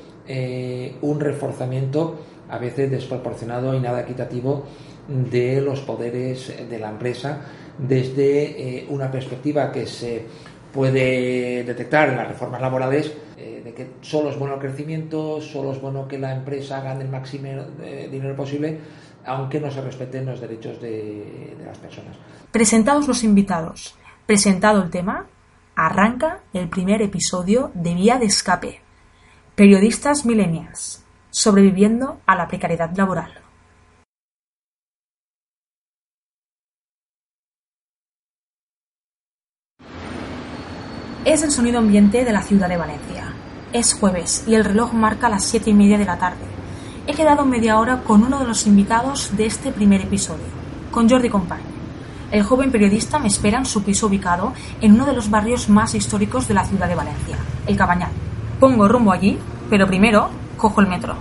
un 1.01 1.19
reforzamiento 1.19 2.15
a 2.50 2.57
veces 2.57 2.89
desproporcionado 2.89 3.75
y 3.75 3.81
nada 3.81 4.01
equitativo 4.03 4.63
de 5.10 5.60
los 5.60 5.81
poderes 5.81 6.53
de 6.69 6.79
la 6.79 6.91
empresa 6.91 7.41
desde 7.77 8.86
una 8.89 9.12
perspectiva 9.12 9.69
que 9.69 9.86
se 9.86 10.24
puede 10.72 11.65
detectar 11.65 12.07
en 12.07 12.15
las 12.15 12.29
reformas 12.29 12.62
laborales 12.62 13.12
de 13.36 13.74
que 13.74 13.88
solo 14.00 14.29
es 14.29 14.39
bueno 14.39 14.53
el 14.55 14.62
crecimiento, 14.62 15.41
solo 15.41 15.74
es 15.74 15.81
bueno 15.81 16.07
que 16.07 16.17
la 16.17 16.33
empresa 16.33 16.79
gane 16.79 17.03
el 17.03 17.10
máximo 17.10 17.50
dinero 18.10 18.33
posible, 18.38 18.79
aunque 19.25 19.60
no 19.60 19.72
se 19.72 19.82
respeten 19.82 20.25
los 20.25 20.39
derechos 20.39 20.82
de, 20.82 21.56
las 21.65 21.77
personas. 21.77 22.18
Presentados 22.51 23.08
los 23.08 23.24
invitados, 23.24 23.96
presentado 24.25 24.82
el 24.82 24.89
tema, 24.89 25.27
arranca 25.75 26.42
el 26.53 26.70
primer 26.70 27.01
episodio 27.01 27.72
de 27.74 27.94
Vía 27.94 28.20
de 28.20 28.25
Escape. 28.25 28.82
Periodistas 29.56 30.25
millennials, 30.25 31.03
sobreviviendo 31.30 32.20
a 32.25 32.36
la 32.36 32.48
precariedad 32.48 32.92
laboral. 32.96 33.39
Es 41.25 41.42
el 41.42 41.51
sonido 41.51 41.80
ambiente 41.80 42.25
de 42.25 42.34
la 42.34 42.42
ciudad 42.42 42.68
de 42.68 42.75
Valencia. 42.75 43.34
Es 43.72 43.94
jueves 43.94 44.44
y 44.46 44.56
el 44.56 44.65
reloj 44.65 44.94
marca 44.94 45.30
las 45.30 45.46
siete 45.46 45.70
y 45.70 45.74
media 45.74 45.98
de 45.98 46.06
la 46.06 46.18
tarde 46.18 46.52
he 47.05 47.13
quedado 47.13 47.45
media 47.45 47.79
hora 47.79 48.01
con 48.03 48.24
uno 48.24 48.39
de 48.39 48.48
los 48.48 48.65
invitados 48.65 49.36
de 49.36 49.45
este 49.45 49.72
primer 49.72 50.01
episodio, 50.01 50.45
con 50.91 51.10
Jordi 51.10 51.29
Compañ. 51.29 51.60
El 52.31 52.43
joven 52.43 52.72
periodista 52.72 53.19
me 53.19 53.27
espera 53.27 53.60
en 53.60 53.65
su 53.65 53.83
piso 53.83 54.07
ubicado 54.07 54.53
en 54.81 54.93
uno 54.93 55.05
de 55.05 55.13
los 55.13 55.29
barrios 55.29 55.69
más 55.69 55.93
históricos 55.93 56.48
de 56.48 56.53
la 56.53 56.65
ciudad 56.65 56.88
de 56.88 56.95
Valencia, 56.95 57.38
el 57.67 57.77
Cabañal. 57.77 58.12
Pongo 58.60 58.88
rumbo 58.88 59.12
allí, 59.12 59.38
pero 59.69 59.86
primero 59.86 60.29
cojo 60.57 60.81
el 60.81 60.88
metro. 60.88 61.15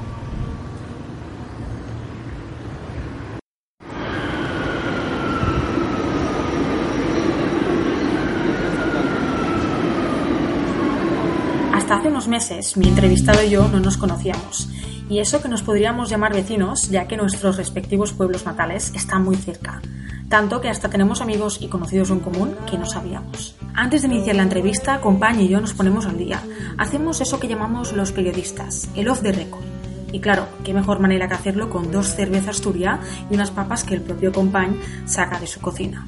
Hasta 11.74 11.96
hace 11.96 12.08
unos 12.08 12.28
meses, 12.28 12.76
mi 12.76 12.88
entrevistado 12.88 13.42
y 13.42 13.50
yo 13.50 13.68
no 13.68 13.80
nos 13.80 13.96
conocíamos 13.96 14.68
y 15.12 15.20
eso 15.20 15.42
que 15.42 15.48
nos 15.50 15.62
podríamos 15.62 16.08
llamar 16.08 16.32
vecinos, 16.32 16.88
ya 16.88 17.06
que 17.06 17.18
nuestros 17.18 17.58
respectivos 17.58 18.14
pueblos 18.14 18.46
natales 18.46 18.92
están 18.94 19.22
muy 19.22 19.36
cerca, 19.36 19.82
tanto 20.30 20.62
que 20.62 20.70
hasta 20.70 20.88
tenemos 20.88 21.20
amigos 21.20 21.58
y 21.60 21.68
conocidos 21.68 22.08
en 22.08 22.20
común 22.20 22.56
que 22.64 22.78
no 22.78 22.86
sabíamos. 22.86 23.54
Antes 23.74 24.00
de 24.00 24.08
iniciar 24.08 24.36
la 24.36 24.44
entrevista, 24.44 25.02
Compañ 25.02 25.38
y 25.38 25.48
yo 25.48 25.60
nos 25.60 25.74
ponemos 25.74 26.06
al 26.06 26.16
día. 26.16 26.40
Hacemos 26.78 27.20
eso 27.20 27.38
que 27.38 27.46
llamamos 27.46 27.92
los 27.92 28.10
periodistas, 28.10 28.88
el 28.96 29.06
off 29.10 29.20
the 29.20 29.32
record. 29.32 29.64
Y 30.12 30.20
claro, 30.20 30.46
qué 30.64 30.72
mejor 30.72 30.98
manera 30.98 31.28
que 31.28 31.34
hacerlo 31.34 31.68
con 31.68 31.92
dos 31.92 32.14
cervezas 32.14 32.62
Turia 32.62 32.98
y 33.30 33.34
unas 33.34 33.50
papas 33.50 33.84
que 33.84 33.92
el 33.92 34.00
propio 34.00 34.32
Compañ 34.32 34.76
saca 35.04 35.38
de 35.38 35.46
su 35.46 35.60
cocina. 35.60 36.06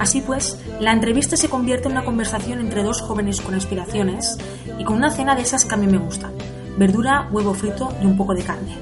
Así 0.00 0.22
pues, 0.22 0.58
la 0.80 0.90
entrevista 0.90 1.36
se 1.36 1.48
convierte 1.48 1.86
en 1.86 1.92
una 1.92 2.04
conversación 2.04 2.58
entre 2.58 2.82
dos 2.82 3.00
jóvenes 3.00 3.40
con 3.40 3.54
aspiraciones 3.54 4.38
y 4.76 4.82
con 4.82 4.96
una 4.96 5.10
cena 5.12 5.36
de 5.36 5.42
esas 5.42 5.64
que 5.64 5.74
a 5.74 5.78
mí 5.78 5.86
me 5.86 5.98
gustan. 5.98 6.32
Verdura, 6.78 7.28
huevo 7.32 7.54
frito 7.54 7.92
y 8.00 8.06
un 8.06 8.16
poco 8.16 8.34
de 8.34 8.44
carne. 8.44 8.76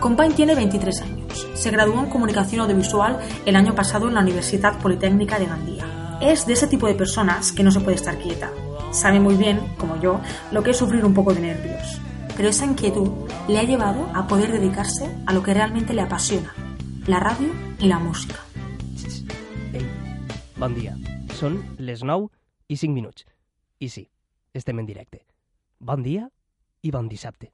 Compañ 0.00 0.34
tiene 0.34 0.54
23 0.54 1.00
años. 1.00 1.48
Se 1.54 1.70
graduó 1.70 1.98
en 1.98 2.10
comunicación 2.10 2.60
audiovisual 2.60 3.18
el 3.46 3.56
año 3.56 3.74
pasado 3.74 4.08
en 4.08 4.14
la 4.14 4.20
Universidad 4.20 4.78
Politécnica 4.78 5.38
de 5.38 5.46
Gandía. 5.46 6.18
Es 6.20 6.46
de 6.46 6.52
ese 6.52 6.66
tipo 6.66 6.86
de 6.86 6.94
personas 6.94 7.52
que 7.52 7.62
no 7.62 7.70
se 7.70 7.80
puede 7.80 7.96
estar 7.96 8.18
quieta. 8.18 8.50
Sabe 8.92 9.18
muy 9.18 9.36
bien, 9.36 9.60
como 9.78 9.98
yo, 10.00 10.20
lo 10.52 10.62
que 10.62 10.72
es 10.72 10.76
sufrir 10.76 11.04
un 11.04 11.14
poco 11.14 11.32
de 11.32 11.40
nervios. 11.40 12.00
Pero 12.36 12.50
esa 12.50 12.66
inquietud 12.66 13.10
le 13.48 13.58
ha 13.58 13.64
llevado 13.64 14.06
a 14.14 14.26
poder 14.26 14.52
dedicarse 14.52 15.10
a 15.26 15.32
lo 15.32 15.42
que 15.42 15.54
realmente 15.54 15.94
le 15.94 16.02
apasiona, 16.02 16.54
la 17.06 17.18
radio 17.18 17.48
y 17.78 17.86
la 17.86 17.98
música. 17.98 18.36
Bon 20.58 20.74
dia. 20.74 20.96
Són 21.38 21.60
les 21.78 22.02
9 22.02 22.26
i 22.66 22.76
5 22.76 22.90
minuts. 22.90 23.22
I 23.78 23.88
sí, 23.94 24.08
estem 24.58 24.82
en 24.82 24.90
directe. 24.90 25.22
Bon 25.78 26.02
i 26.82 26.90
bon 26.90 27.08
dissabte. 27.08 27.52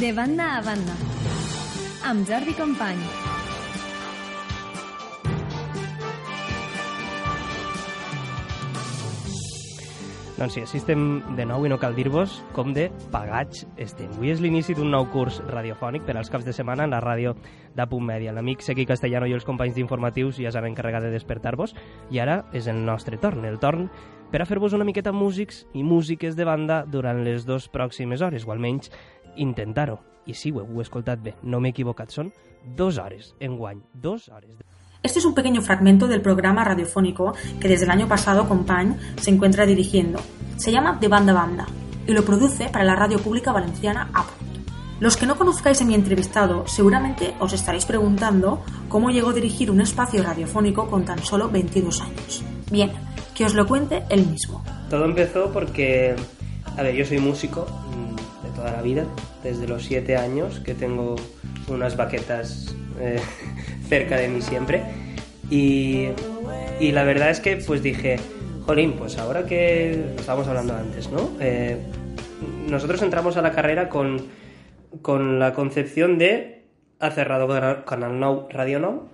De 0.00 0.12
banda 0.16 0.56
a 0.56 0.62
banda. 0.62 0.94
Amb 2.08 2.26
Jordi 2.26 2.54
Company. 2.56 3.29
Doncs 10.40 10.54
sí, 10.56 10.60
així 10.64 10.78
estem 10.80 11.00
de 11.36 11.44
nou 11.44 11.66
i 11.66 11.68
no 11.68 11.76
cal 11.76 11.92
dir-vos 11.92 12.38
com 12.56 12.70
de 12.72 12.86
pagats 13.12 13.66
estem. 13.76 14.08
Avui 14.14 14.30
és 14.32 14.38
l'inici 14.40 14.72
d'un 14.72 14.88
nou 14.88 15.04
curs 15.12 15.42
radiofònic 15.50 16.06
per 16.06 16.14
als 16.16 16.30
caps 16.32 16.46
de 16.46 16.54
setmana 16.56 16.86
en 16.88 16.94
la 16.94 17.00
ràdio 17.04 17.34
de 17.76 17.86
Punt 17.90 18.06
Mèdia. 18.08 18.32
L'amic 18.32 18.64
Sequi 18.64 18.86
Castellano 18.88 19.28
i 19.28 19.36
els 19.36 19.44
companys 19.44 19.76
d'informatius 19.76 20.40
ja 20.40 20.48
s'han 20.48 20.70
encarregat 20.70 21.04
de 21.04 21.12
despertar-vos 21.12 21.76
i 22.08 22.24
ara 22.24 22.38
és 22.56 22.70
el 22.72 22.80
nostre 22.88 23.20
torn, 23.20 23.44
el 23.44 23.60
torn 23.60 23.90
per 24.32 24.40
a 24.40 24.48
fer-vos 24.48 24.72
una 24.72 24.88
miqueta 24.88 25.12
músics 25.12 25.66
i 25.76 25.84
músiques 25.84 26.40
de 26.40 26.48
banda 26.48 26.86
durant 26.88 27.20
les 27.20 27.44
dues 27.44 27.68
pròximes 27.68 28.24
hores, 28.24 28.48
o 28.48 28.56
almenys 28.56 28.88
intentar-ho. 29.36 30.00
I 30.24 30.32
sí, 30.32 30.56
ho 30.56 30.64
heu 30.64 30.80
escoltat 30.80 31.20
bé, 31.20 31.36
no 31.42 31.60
m'he 31.60 31.76
equivocat, 31.76 32.16
són 32.16 32.32
dues 32.64 32.96
hores 32.96 33.34
en 33.44 33.60
guany, 33.60 33.84
dues 33.92 34.30
hores. 34.32 34.56
De... 34.56 34.79
Este 35.02 35.18
es 35.18 35.24
un 35.24 35.34
pequeño 35.34 35.62
fragmento 35.62 36.06
del 36.08 36.20
programa 36.20 36.62
radiofónico 36.62 37.32
que 37.58 37.68
desde 37.68 37.84
el 37.86 37.90
año 37.90 38.06
pasado 38.06 38.46
Compañ 38.46 38.98
se 39.18 39.30
encuentra 39.30 39.64
dirigiendo. 39.64 40.20
Se 40.58 40.70
llama 40.70 40.98
De 41.00 41.08
Banda 41.08 41.32
Banda 41.32 41.66
y 42.06 42.12
lo 42.12 42.22
produce 42.22 42.68
para 42.68 42.84
la 42.84 42.96
radio 42.96 43.18
pública 43.18 43.50
valenciana 43.50 44.10
APUNT. 44.12 44.50
Los 45.00 45.16
que 45.16 45.24
no 45.24 45.38
conozcáis 45.38 45.80
a 45.80 45.86
mi 45.86 45.94
entrevistado 45.94 46.66
seguramente 46.66 47.34
os 47.40 47.54
estaréis 47.54 47.86
preguntando 47.86 48.62
cómo 48.90 49.08
llegó 49.08 49.30
a 49.30 49.32
dirigir 49.32 49.70
un 49.70 49.80
espacio 49.80 50.22
radiofónico 50.22 50.90
con 50.90 51.06
tan 51.06 51.24
solo 51.24 51.48
22 51.48 52.02
años. 52.02 52.44
Bien, 52.70 52.92
que 53.34 53.46
os 53.46 53.54
lo 53.54 53.66
cuente 53.66 54.02
él 54.10 54.26
mismo. 54.26 54.62
Todo 54.90 55.06
empezó 55.06 55.50
porque, 55.50 56.14
a 56.76 56.82
ver, 56.82 56.94
yo 56.94 57.06
soy 57.06 57.20
músico 57.20 57.64
mm, 57.64 58.44
de 58.44 58.50
toda 58.54 58.72
la 58.72 58.82
vida, 58.82 59.06
desde 59.42 59.66
los 59.66 59.82
7 59.82 60.18
años 60.18 60.60
que 60.60 60.74
tengo 60.74 61.16
unas 61.68 61.96
baquetas 61.96 62.74
eh, 62.98 63.18
cerca 63.90 64.16
de 64.16 64.28
mí 64.28 64.40
siempre. 64.40 64.82
Y, 65.50 66.06
y, 66.78 66.92
la 66.92 67.04
verdad 67.04 67.30
es 67.30 67.40
que 67.40 67.56
pues 67.56 67.82
dije, 67.82 68.18
jolín, 68.64 68.92
pues 68.92 69.18
ahora 69.18 69.44
que 69.44 70.14
estábamos 70.16 70.46
hablando 70.46 70.74
antes, 70.76 71.10
¿no? 71.10 71.32
Eh, 71.40 71.76
nosotros 72.68 73.02
entramos 73.02 73.36
a 73.36 73.42
la 73.42 73.50
carrera 73.50 73.88
con, 73.88 74.28
con 75.02 75.40
la 75.40 75.52
concepción 75.52 76.18
de 76.18 76.62
ha 77.00 77.10
cerrado 77.10 77.48
Canal 77.84 78.20
Now, 78.20 78.46
Radio 78.50 78.78
Now, 78.78 79.08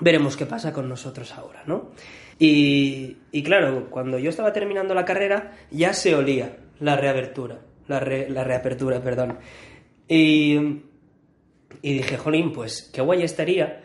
veremos 0.00 0.36
qué 0.36 0.46
pasa 0.46 0.72
con 0.72 0.88
nosotros 0.88 1.32
ahora, 1.32 1.62
¿no? 1.66 1.92
Y, 2.38 3.16
y 3.30 3.42
claro, 3.42 3.88
cuando 3.88 4.18
yo 4.18 4.28
estaba 4.30 4.52
terminando 4.52 4.94
la 4.94 5.04
carrera 5.04 5.52
ya 5.70 5.94
se 5.94 6.14
olía 6.14 6.56
la 6.80 6.96
reapertura, 6.96 7.60
la, 7.86 8.00
re, 8.00 8.28
la 8.28 8.44
reapertura, 8.44 9.00
perdón. 9.00 9.38
Y, 10.08 10.82
y 11.80 11.94
dije, 11.94 12.16
jolín, 12.16 12.52
pues 12.52 12.90
qué 12.92 13.00
guay 13.00 13.22
estaría 13.22 13.82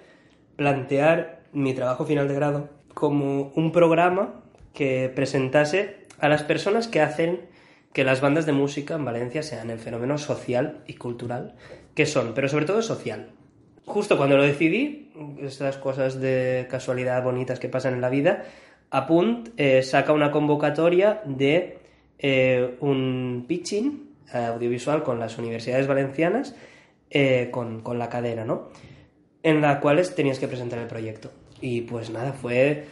plantear 0.55 1.43
mi 1.53 1.73
trabajo 1.73 2.05
final 2.05 2.27
de 2.27 2.35
grado 2.35 2.69
como 2.93 3.51
un 3.55 3.71
programa 3.71 4.41
que 4.73 5.11
presentase 5.13 6.07
a 6.19 6.27
las 6.29 6.43
personas 6.43 6.87
que 6.87 7.01
hacen 7.01 7.41
que 7.93 8.03
las 8.03 8.21
bandas 8.21 8.45
de 8.45 8.51
música 8.51 8.95
en 8.95 9.05
Valencia 9.05 9.43
sean 9.43 9.69
el 9.69 9.79
fenómeno 9.79 10.17
social 10.17 10.83
y 10.87 10.95
cultural 10.95 11.55
que 11.95 12.05
son, 12.05 12.33
pero 12.33 12.47
sobre 12.47 12.65
todo 12.65 12.81
social. 12.81 13.29
Justo 13.85 14.17
cuando 14.17 14.37
lo 14.37 14.43
decidí, 14.43 15.11
estas 15.41 15.77
cosas 15.77 16.19
de 16.19 16.67
casualidad 16.69 17.23
bonitas 17.23 17.59
que 17.59 17.69
pasan 17.69 17.93
en 17.93 18.01
la 18.01 18.09
vida, 18.09 18.45
Apunt 18.91 19.49
eh, 19.57 19.81
saca 19.81 20.13
una 20.13 20.31
convocatoria 20.31 21.21
de 21.25 21.79
eh, 22.19 22.77
un 22.81 23.45
pitching 23.47 24.07
audiovisual 24.31 25.03
con 25.03 25.19
las 25.19 25.37
universidades 25.37 25.87
valencianas 25.87 26.55
eh, 27.09 27.49
con, 27.51 27.81
con, 27.81 27.99
la 27.99 28.09
cadena, 28.09 28.45
¿no? 28.45 28.69
En 29.43 29.61
la 29.61 29.79
cual 29.79 30.01
tenías 30.15 30.39
que 30.39 30.47
presentar 30.47 30.79
el 30.79 30.87
proyecto. 30.87 31.31
Y 31.61 31.81
pues 31.81 32.09
nada, 32.09 32.33
fue 32.33 32.85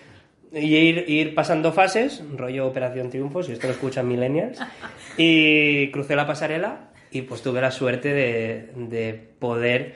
ir, 0.53 1.05
ir 1.07 1.35
pasando 1.35 1.71
fases, 1.71 2.23
rollo 2.35 2.67
Operación 2.67 3.09
Triunfo, 3.09 3.43
si 3.43 3.51
esto 3.51 3.67
lo 3.67 3.73
escuchan 3.73 4.07
millennials, 4.07 4.59
y 5.17 5.91
crucé 5.91 6.15
la 6.15 6.27
pasarela 6.27 6.91
y 7.11 7.21
pues 7.23 7.41
tuve 7.41 7.61
la 7.61 7.71
suerte 7.71 8.13
de, 8.13 8.71
de 8.75 9.13
poder 9.39 9.95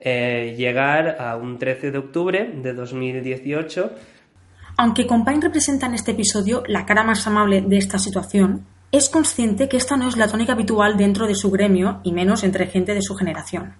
eh, 0.00 0.54
llegar 0.56 1.16
a 1.20 1.36
un 1.36 1.58
13 1.58 1.90
de 1.90 1.98
octubre 1.98 2.50
de 2.54 2.72
2018. 2.72 3.90
Aunque 4.76 5.06
Compañ 5.06 5.42
representa 5.42 5.86
en 5.86 5.94
este 5.94 6.12
episodio 6.12 6.62
la 6.66 6.86
cara 6.86 7.02
más 7.02 7.26
amable 7.26 7.60
de 7.60 7.76
esta 7.76 7.98
situación, 7.98 8.66
es 8.92 9.08
consciente 9.08 9.68
que 9.68 9.76
esta 9.76 9.96
no 9.96 10.08
es 10.08 10.16
la 10.16 10.28
tónica 10.28 10.54
habitual 10.54 10.96
dentro 10.96 11.26
de 11.26 11.34
su 11.34 11.50
gremio 11.50 12.00
y 12.02 12.12
menos 12.12 12.42
entre 12.42 12.66
gente 12.66 12.94
de 12.94 13.02
su 13.02 13.14
generación. 13.14 13.74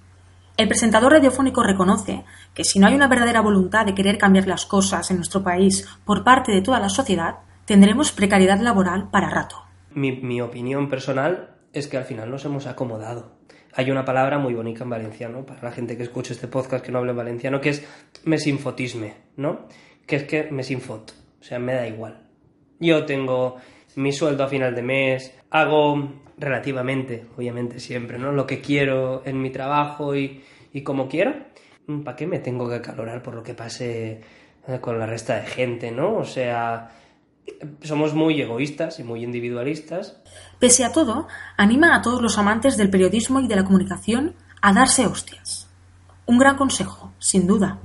El 0.57 0.69
presentador 0.69 1.12
radiofónico 1.12 1.62
reconoce 1.62 2.25
que 2.55 2.64
si 2.64 2.79
no 2.79 2.87
hay 2.87 2.95
una 2.95 3.09
verdadera 3.09 3.40
voluntad 3.40 3.87
de 3.87 3.95
querer 3.95 4.19
cambiar 4.19 4.47
las 4.47 4.67
cosas 4.67 5.11
en 5.11 5.17
nuestro 5.17 5.43
país 5.43 5.88
por 6.05 6.23
parte 6.23 6.52
de 6.52 6.62
toda 6.62 6.79
la 6.79 6.90
sociedad, 6.90 7.37
tendremos 7.64 8.12
precariedad 8.12 8.61
laboral 8.61 9.11
para 9.11 9.31
rato. 9.31 9.57
Mi, 9.93 10.40
opinión 10.40 10.88
personal 10.88 11.57
es 11.73 11.88
que 11.88 11.97
al 11.97 12.05
final 12.05 12.31
nos 12.31 12.45
hemos 12.45 12.67
acomodado. 12.67 13.33
Hay 13.75 13.90
una 13.90 14.05
palabra 14.05 14.38
muy 14.38 14.55
bonita 14.55 14.85
en 14.85 14.90
valenciano, 14.90 15.47
para 15.47 15.62
la 15.62 15.73
gente 15.73 15.97
que 15.97 16.02
escuche 16.02 16.35
este 16.35 16.47
podcast 16.47 16.85
que 16.85 16.93
no 16.93 16.99
hable 16.99 17.12
valenciano, 17.12 17.61
que 17.61 17.71
es 17.71 17.85
mesinfotisme, 18.25 19.14
¿no? 19.37 19.67
Que 20.07 20.17
es 20.17 20.25
que 20.25 20.50
mesinfot, 20.50 21.14
o 21.40 21.43
sea, 21.43 21.59
me 21.59 21.75
da 21.75 21.87
igual. 21.87 22.26
Yo 22.81 23.07
tengo 23.07 23.57
mi 24.02 24.12
sueldo 24.12 24.45
a 24.45 24.49
final 24.49 24.75
de 24.75 24.83
mes, 24.83 25.35
hago 25.50 26.12
relativamente, 26.38 27.26
obviamente 27.37 27.80
siempre, 27.80 28.19
¿no? 28.19 28.33
Lo 28.33 28.47
que 28.47 28.61
quiero 28.61 29.23
en 29.25 29.40
mi 29.40 29.50
trabajo 29.50 30.16
y, 30.16 30.42
y 30.73 30.83
como 30.83 31.09
quiero. 31.09 31.35
¿Para 32.04 32.16
qué 32.16 32.26
me 32.26 32.38
tengo 32.38 32.69
que 32.69 32.76
acalorar 32.76 33.23
por 33.23 33.35
lo 33.35 33.42
que 33.42 33.54
pase 33.54 34.21
eh, 34.69 34.78
con 34.80 34.99
la 34.99 35.07
resta 35.07 35.37
de 35.37 35.47
gente, 35.47 35.90
¿no? 35.90 36.16
O 36.16 36.25
sea, 36.25 36.90
somos 37.83 38.14
muy 38.14 38.40
egoístas 38.40 38.99
y 39.00 39.04
muy 39.04 39.25
individualistas. 39.25 40.21
Pese 40.59 40.85
a 40.85 40.92
todo, 40.92 41.26
anima 41.57 41.97
a 41.97 42.02
todos 42.02 42.23
los 42.23 42.38
amantes 42.38 42.76
del 42.76 42.90
periodismo 42.90 43.40
y 43.40 43.49
de 43.49 43.57
la 43.57 43.64
comunicación 43.64 44.35
a 44.62 44.73
darse 44.73 45.07
hostias. 45.07 45.69
Un 46.26 46.38
gran 46.38 46.57
consejo, 46.57 47.12
sin 47.19 47.47
duda. 47.47 47.80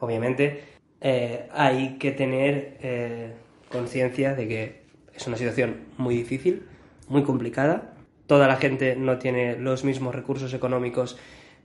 Obviamente, 0.00 0.64
eh, 1.00 1.48
hay 1.52 1.96
que 1.98 2.10
tener 2.12 2.78
eh, 2.80 3.34
conciencia 3.70 4.34
de 4.34 4.48
que 4.48 4.81
es 5.14 5.26
una 5.26 5.36
situación 5.36 5.86
muy 5.98 6.16
difícil, 6.16 6.66
muy 7.08 7.22
complicada. 7.22 7.94
Toda 8.26 8.48
la 8.48 8.56
gente 8.56 8.96
no 8.96 9.18
tiene 9.18 9.56
los 9.56 9.84
mismos 9.84 10.14
recursos 10.14 10.54
económicos 10.54 11.18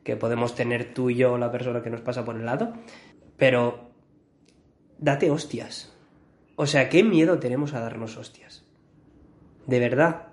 que 0.03 0.15
podemos 0.15 0.55
tener 0.55 0.93
tú 0.93 1.09
y 1.09 1.15
yo, 1.15 1.37
la 1.37 1.51
persona 1.51 1.81
que 1.81 1.89
nos 1.89 2.01
pasa 2.01 2.25
por 2.25 2.35
el 2.35 2.45
lado. 2.45 2.73
Pero 3.37 3.91
date 4.97 5.29
hostias. 5.29 5.95
O 6.55 6.65
sea, 6.65 6.89
¿qué 6.89 7.03
miedo 7.03 7.39
tenemos 7.39 7.73
a 7.73 7.79
darnos 7.79 8.17
hostias? 8.17 8.65
De 9.65 9.79
verdad. 9.79 10.27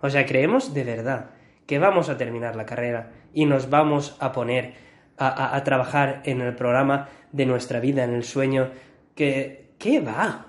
O 0.00 0.10
sea, 0.10 0.26
creemos 0.26 0.74
de 0.74 0.84
verdad 0.84 1.30
que 1.66 1.78
vamos 1.78 2.08
a 2.08 2.16
terminar 2.16 2.56
la 2.56 2.66
carrera 2.66 3.12
y 3.32 3.46
nos 3.46 3.70
vamos 3.70 4.16
a 4.20 4.32
poner 4.32 4.74
a, 5.18 5.62
trabajar 5.64 6.22
en 6.24 6.40
el 6.40 6.54
programa 6.54 7.08
de 7.32 7.44
nuestra 7.44 7.80
vida, 7.80 8.04
en 8.04 8.14
el 8.14 8.24
sueño. 8.24 8.70
¿Qué 9.14 9.68
va? 10.06 10.46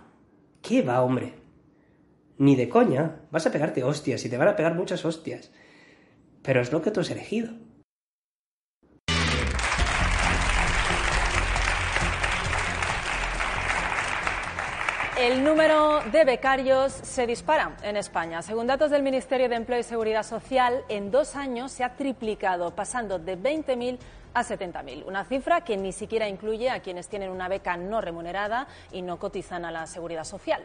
¿Qué 0.62 0.82
va, 0.82 1.02
hombre? 1.02 1.39
Ni 2.40 2.56
de 2.56 2.70
coña. 2.70 3.22
Vas 3.32 3.46
a 3.46 3.52
pegarte 3.52 3.84
hostias 3.84 4.24
y 4.26 4.30
te 4.30 4.38
van 4.38 4.48
a 4.48 4.56
pegar 4.56 4.74
muchas 4.74 5.04
hostias. 5.06 5.52
Pero 6.42 6.62
es 6.62 6.72
lo 6.72 6.82
que 6.82 6.90
tú 6.90 7.02
has 7.02 7.12
elegido. 7.12 7.52
El 15.20 15.44
número 15.44 16.00
de 16.14 16.24
becarios 16.24 16.94
se 16.94 17.28
dispara 17.28 17.76
en 17.84 17.98
España. 17.98 18.42
Según 18.42 18.68
datos 18.68 18.90
del 18.90 19.04
Ministerio 19.04 19.50
de 19.50 19.56
Empleo 19.56 19.78
y 19.78 19.84
Seguridad 19.84 20.24
Social, 20.24 20.86
en 20.88 21.12
dos 21.12 21.36
años 21.36 21.74
se 21.74 21.84
ha 21.84 21.98
triplicado, 21.98 22.74
pasando 22.74 23.20
de 23.20 23.38
20.000 23.38 24.00
a 24.34 24.44
70.000. 24.44 25.06
Una 25.06 25.26
cifra 25.26 25.62
que 25.62 25.78
ni 25.78 25.92
siquiera 25.92 26.28
incluye 26.28 26.70
a 26.70 26.82
quienes 26.82 27.08
tienen 27.08 27.32
una 27.32 27.48
beca 27.48 27.78
no 27.78 28.02
remunerada 28.02 28.68
y 28.92 29.02
no 29.02 29.18
cotizan 29.18 29.66
a 29.66 29.72
la 29.72 29.88
seguridad 29.88 30.24
social. 30.24 30.64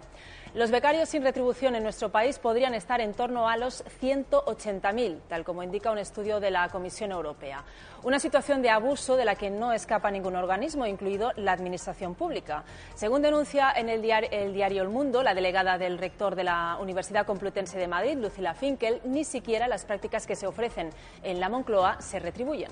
Los 0.54 0.70
becarios 0.70 1.08
sin 1.08 1.23
retribución 1.23 1.75
en 1.75 1.82
nuestro 1.82 2.11
país 2.11 2.38
podrían 2.38 2.75
estar 2.75 3.00
en 3.00 3.14
torno 3.14 3.49
a 3.49 3.56
los 3.56 3.84
180.000, 4.00 5.20
tal 5.28 5.44
como 5.44 5.62
indica 5.62 5.90
un 5.90 5.99
estudio 5.99 6.40
de 6.40 6.50
la 6.50 6.68
Comisión 6.68 7.11
Europea. 7.11 7.64
Una 8.02 8.20
situación 8.20 8.61
de 8.62 8.70
abuso 8.70 9.16
de 9.16 9.25
la 9.25 9.34
que 9.34 9.50
no 9.50 9.73
escapa 9.73 10.11
ningún 10.11 10.37
organismo, 10.37 10.87
incluido 10.87 11.32
la 11.37 11.52
Administración 11.52 12.14
Pública. 12.14 12.64
Según 12.94 13.23
denuncia 13.23 13.73
en 13.75 13.88
el 13.88 14.02
diario, 14.02 14.28
el 14.44 14.52
diario 14.54 14.82
El 14.82 14.88
Mundo, 14.88 15.22
la 15.22 15.34
delegada 15.34 15.78
del 15.78 15.98
rector 15.98 16.34
de 16.36 16.44
la 16.44 16.76
Universidad 16.80 17.26
Complutense 17.26 17.78
de 17.78 17.88
Madrid, 17.88 18.16
Lucila 18.16 18.54
Finkel, 18.54 19.00
ni 19.04 19.24
siquiera 19.24 19.68
las 19.68 19.84
prácticas 19.84 20.26
que 20.26 20.36
se 20.36 20.46
ofrecen 20.46 20.90
en 21.22 21.40
la 21.40 21.48
Moncloa 21.48 22.00
se 22.00 22.18
retribuyen. 22.18 22.70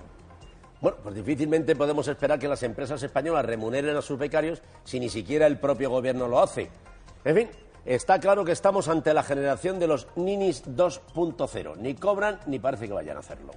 Bueno, 0.80 0.98
pues 1.02 1.14
difícilmente 1.14 1.76
podemos 1.76 2.08
esperar 2.08 2.38
que 2.38 2.48
las 2.48 2.62
empresas 2.62 3.02
españolas 3.02 3.44
remuneren 3.44 3.96
a 3.96 4.02
sus 4.02 4.18
becarios 4.18 4.62
si 4.84 4.98
ni 4.98 5.08
siquiera 5.08 5.46
el 5.46 5.58
propio 5.58 5.90
gobierno 5.90 6.26
lo 6.28 6.40
hace. 6.40 6.70
En 7.24 7.36
fin, 7.36 7.48
está 7.84 8.18
claro 8.18 8.44
que 8.44 8.52
estamos 8.52 8.88
ante 8.88 9.14
la 9.14 9.22
generación 9.22 9.78
de 9.78 9.86
los 9.86 10.08
ninis 10.16 10.64
2.0. 10.64 11.76
Ni 11.76 11.94
cobran 11.94 12.40
ni 12.46 12.58
parece 12.58 12.88
que 12.88 12.94
vayan 12.94 13.16
a 13.16 13.20
hacerlo. 13.20 13.52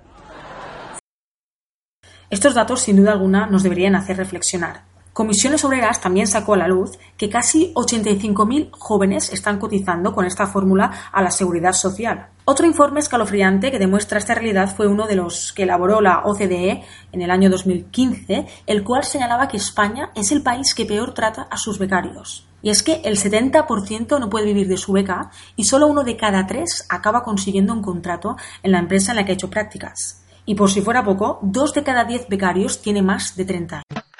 Estos 2.29 2.53
datos, 2.53 2.81
sin 2.81 2.97
duda 2.97 3.13
alguna, 3.13 3.47
nos 3.47 3.63
deberían 3.63 3.95
hacer 3.95 4.17
reflexionar. 4.17 4.94
Comisiones 5.15 5.63
Obreras 5.63 6.01
también 6.01 6.27
sacó 6.27 6.55
a 6.55 6.57
la 6.57 6.67
luz 6.67 6.99
que 7.15 7.29
casi 7.29 7.73
85.000 7.73 8.67
jóvenes 8.71 9.31
están 9.31 9.59
cotizando 9.59 10.13
con 10.13 10.25
esta 10.25 10.45
fórmula 10.45 10.91
a 11.09 11.21
la 11.21 11.31
seguridad 11.31 11.71
social. 11.71 12.31
Otro 12.43 12.67
informe 12.67 12.99
escalofriante 12.99 13.71
que 13.71 13.79
demuestra 13.79 14.17
esta 14.17 14.35
realidad 14.35 14.75
fue 14.75 14.87
uno 14.87 15.07
de 15.07 15.15
los 15.15 15.53
que 15.53 15.63
elaboró 15.63 16.01
la 16.01 16.23
OCDE 16.25 16.83
en 17.13 17.21
el 17.21 17.31
año 17.31 17.49
2015, 17.49 18.45
el 18.67 18.83
cual 18.83 19.05
señalaba 19.05 19.47
que 19.47 19.55
España 19.55 20.11
es 20.15 20.33
el 20.33 20.43
país 20.43 20.75
que 20.75 20.83
peor 20.83 21.13
trata 21.13 21.47
a 21.49 21.55
sus 21.55 21.79
becarios. 21.79 22.49
Y 22.61 22.69
es 22.69 22.83
que 22.83 22.99
el 23.05 23.15
70% 23.15 24.19
no 24.19 24.29
puede 24.29 24.47
vivir 24.47 24.67
de 24.67 24.75
su 24.75 24.91
beca 24.91 25.31
y 25.55 25.63
solo 25.63 25.87
uno 25.87 26.03
de 26.03 26.17
cada 26.17 26.45
tres 26.45 26.85
acaba 26.89 27.23
consiguiendo 27.23 27.71
un 27.71 27.81
contrato 27.81 28.35
en 28.63 28.73
la 28.73 28.79
empresa 28.79 29.13
en 29.13 29.15
la 29.15 29.23
que 29.23 29.31
ha 29.31 29.35
hecho 29.35 29.49
prácticas. 29.49 30.25
Y 30.45 30.55
por 30.55 30.69
si 30.69 30.81
fuera 30.81 31.05
poco, 31.05 31.39
dos 31.41 31.73
de 31.73 31.83
cada 31.83 32.03
diez 32.03 32.27
becarios 32.27 32.81
tiene 32.81 33.01
más 33.01 33.37
de 33.37 33.45
30 33.45 33.75
años. 33.77 34.14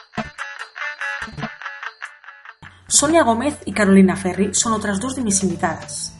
Sonia 2.87 3.23
Gómez 3.23 3.57
y 3.65 3.73
Carolina 3.73 4.15
Ferri 4.15 4.53
son 4.53 4.73
otras 4.73 4.99
dos 4.99 5.15
de 5.15 5.23
mis 5.23 5.41
invitadas. 5.41 6.13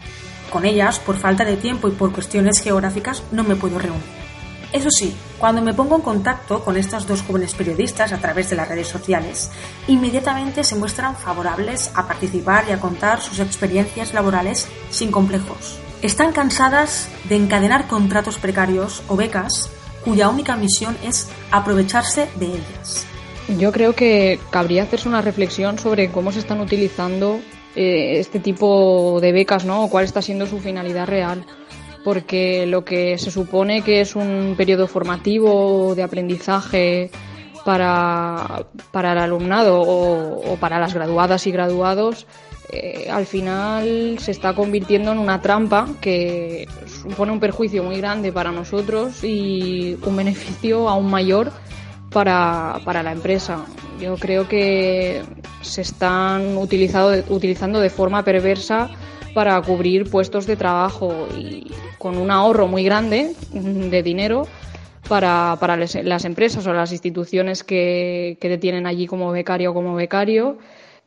Con 0.51 0.65
ellas, 0.65 1.00
por 1.00 1.15
falta 1.15 1.45
de 1.45 1.57
tiempo 1.57 1.88
y 1.88 1.91
por 1.91 2.12
cuestiones 2.12 2.60
geográficas, 2.60 3.22
no 3.31 3.43
me 3.43 3.55
puedo 3.55 3.77
reunir. 3.77 4.25
Eso 4.74 4.89
sí, 4.89 5.15
cuando 5.38 5.62
me 5.62 5.75
pongo 5.75 5.95
en 5.95 6.01
contacto 6.01 6.63
con 6.63 6.75
estas 6.75 7.05
dos 7.05 7.22
jóvenes 7.22 7.53
periodistas 7.53 8.12
a 8.12 8.17
través 8.17 8.50
de 8.50 8.55
las 8.55 8.67
redes 8.67 8.88
sociales, 8.88 9.51
inmediatamente 9.88 10.63
se 10.63 10.75
muestran 10.75 11.15
favorables 11.15 11.91
a 11.93 12.07
participar 12.07 12.65
y 12.67 12.72
a 12.72 12.79
contar 12.79 13.22
sus 13.22 13.39
experiencias 13.39 14.13
laborales 14.13 14.67
sin 14.89 15.12
complejos. 15.12 15.79
Están 16.01 16.34
cansadas 16.34 17.07
de 17.29 17.36
encadenar 17.36 17.88
contratos 17.88 18.37
precarios 18.37 19.03
o 19.07 19.16
becas 19.16 19.70
cuya 20.03 20.29
única 20.29 20.55
misión 20.55 20.98
es 21.03 21.29
aprovecharse 21.51 22.27
de 22.37 22.48
ellas. 22.48 23.05
Yo 23.48 23.72
creo 23.72 23.94
que 23.94 24.40
cabría 24.50 24.84
hacerse 24.84 25.08
una 25.08 25.22
reflexión 25.22 25.77
sobre 25.77 26.10
cómo 26.10 26.31
se 26.31 26.40
están 26.40 26.62
utilizando 26.62 27.40
eh, 27.75 28.20
este 28.20 28.40
tipo 28.40 29.20
de 29.22 29.31
becas, 29.31 29.66
¿no? 29.66 29.84
O 29.84 29.90
cuál 29.90 30.05
está 30.05 30.22
siendo 30.22 30.48
su 30.48 30.60
finalidad 30.60 31.08
real. 31.08 31.46
Porque 32.03 32.66
lo 32.66 32.84
que 32.84 33.18
se 33.18 33.29
supone 33.29 33.84
que 33.84 34.01
es 34.01 34.16
un 34.16 34.55
periodo 34.58 34.88
formativo 34.88 35.94
de 35.96 36.03
aprendizaje 36.03 37.12
para, 37.64 38.66
para 38.92 39.14
el 39.14 39.18
alumnado 39.20 39.81
o, 39.81 40.55
para 40.60 40.79
las 40.79 40.94
graduadas 40.94 41.46
y 41.46 41.51
graduados, 41.51 42.25
eh, 42.72 43.10
al 43.12 43.27
final 43.27 44.18
se 44.20 44.31
está 44.31 44.53
convirtiendo 44.53 45.12
en 45.12 45.20
una 45.20 45.42
trampa 45.42 45.88
que 46.01 46.68
supone 46.88 47.31
un 47.31 47.40
perjuicio 47.40 47.84
muy 47.84 47.98
grande 47.98 48.31
para 48.31 48.51
nosotros 48.51 49.24
y 49.24 49.98
un 50.03 50.16
beneficio 50.16 50.90
aún 50.90 51.10
mayor 51.10 51.51
para, 52.16 52.80
para 52.86 53.04
la 53.04 53.12
empresa. 53.12 53.66
Yo 54.00 54.16
creo 54.16 54.48
que 54.48 55.22
se 55.60 55.82
están 55.82 56.56
utilizado, 56.56 57.12
utilizando 57.28 57.82
de 57.82 57.90
forma 57.90 58.24
perversa 58.24 58.90
para 59.34 59.62
cubrir 59.62 60.10
puestos 60.10 60.48
de 60.48 60.56
trabajo 60.56 61.28
y 61.38 61.70
con 61.98 62.16
un 62.16 62.32
ahorro 62.32 62.70
muy 62.70 62.86
grande 62.86 63.36
de 63.51 64.01
dinero 64.01 64.48
para, 65.10 65.58
para 65.60 65.75
las 65.75 66.24
empresas 66.24 66.66
o 66.66 66.72
las 66.72 66.94
instituciones 66.94 67.66
que, 67.66 68.38
que 68.40 68.48
te 68.48 68.58
tienen 68.60 68.88
allí 68.88 69.08
como 69.08 69.34
becario 69.34 69.72
o 69.72 69.74
como 69.74 69.94
becario. 69.94 70.58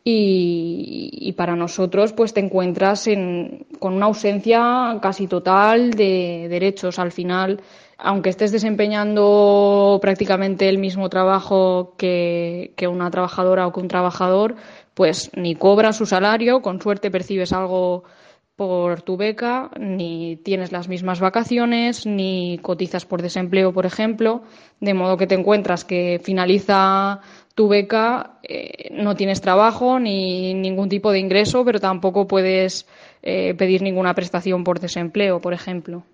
Y, 0.05 1.09
y, 1.13 1.33
para 1.33 1.57
nosotros 1.57 2.13
pues 2.13 2.33
te 2.33 2.41
encuentras 2.41 3.07
en, 3.07 3.67
con 3.79 3.95
una 3.95 4.07
ausencia 4.07 4.99
casi 5.03 5.27
total 5.27 5.91
de 5.91 6.47
derechos 6.49 6.99
al 6.99 7.13
final 7.13 7.61
aunque 7.99 8.31
estés 8.31 8.53
desempeñando 8.53 9.99
prácticamente 10.01 10.69
el 10.69 10.79
mismo 10.79 11.09
trabajo 11.09 11.95
que, 11.99 12.73
una 12.89 13.11
trabajadora 13.11 13.67
o 13.67 13.73
que 13.73 13.81
un 13.81 13.89
trabajador, 13.89 14.55
pues 14.95 15.31
ni 15.35 15.57
cobras 15.57 15.97
su 15.97 16.07
salario, 16.07 16.63
con 16.63 16.81
suerte 16.81 17.11
percibes 17.11 17.53
algo 17.53 18.05
por 18.55 19.03
tu 19.03 19.17
beca, 19.17 19.71
ni 19.79 20.37
tienes 20.37 20.73
las 20.73 20.89
mismas 20.89 21.21
vacaciones, 21.21 22.07
ni 22.07 22.59
cotizas 22.63 23.05
por 23.05 23.23
desempleo, 23.23 23.73
por 23.73 23.87
ejemplo, 23.87 24.43
de 24.81 24.95
modo 24.95 25.17
que 25.17 25.27
te 25.27 25.35
encuentras 25.37 25.85
que 25.85 26.21
finaliza 26.23 27.21
tu 27.55 27.69
beca, 27.69 28.39
eh, 28.43 28.91
no 28.93 29.17
tienes 29.17 29.41
trabajo 29.41 29.99
ni 29.99 30.55
ningún 30.55 30.89
tipo 30.89 31.11
de 31.13 31.19
ingreso, 31.19 31.65
pero 31.65 31.81
tampoco 31.81 32.27
puedes 32.27 32.87
eh, 33.23 33.55
pedir 33.55 33.83
ninguna 33.83 34.15
prestación 34.15 34.63
por 34.65 34.81
desempleo, 34.81 35.41
por 35.41 35.53
ejemplo. 35.53 36.05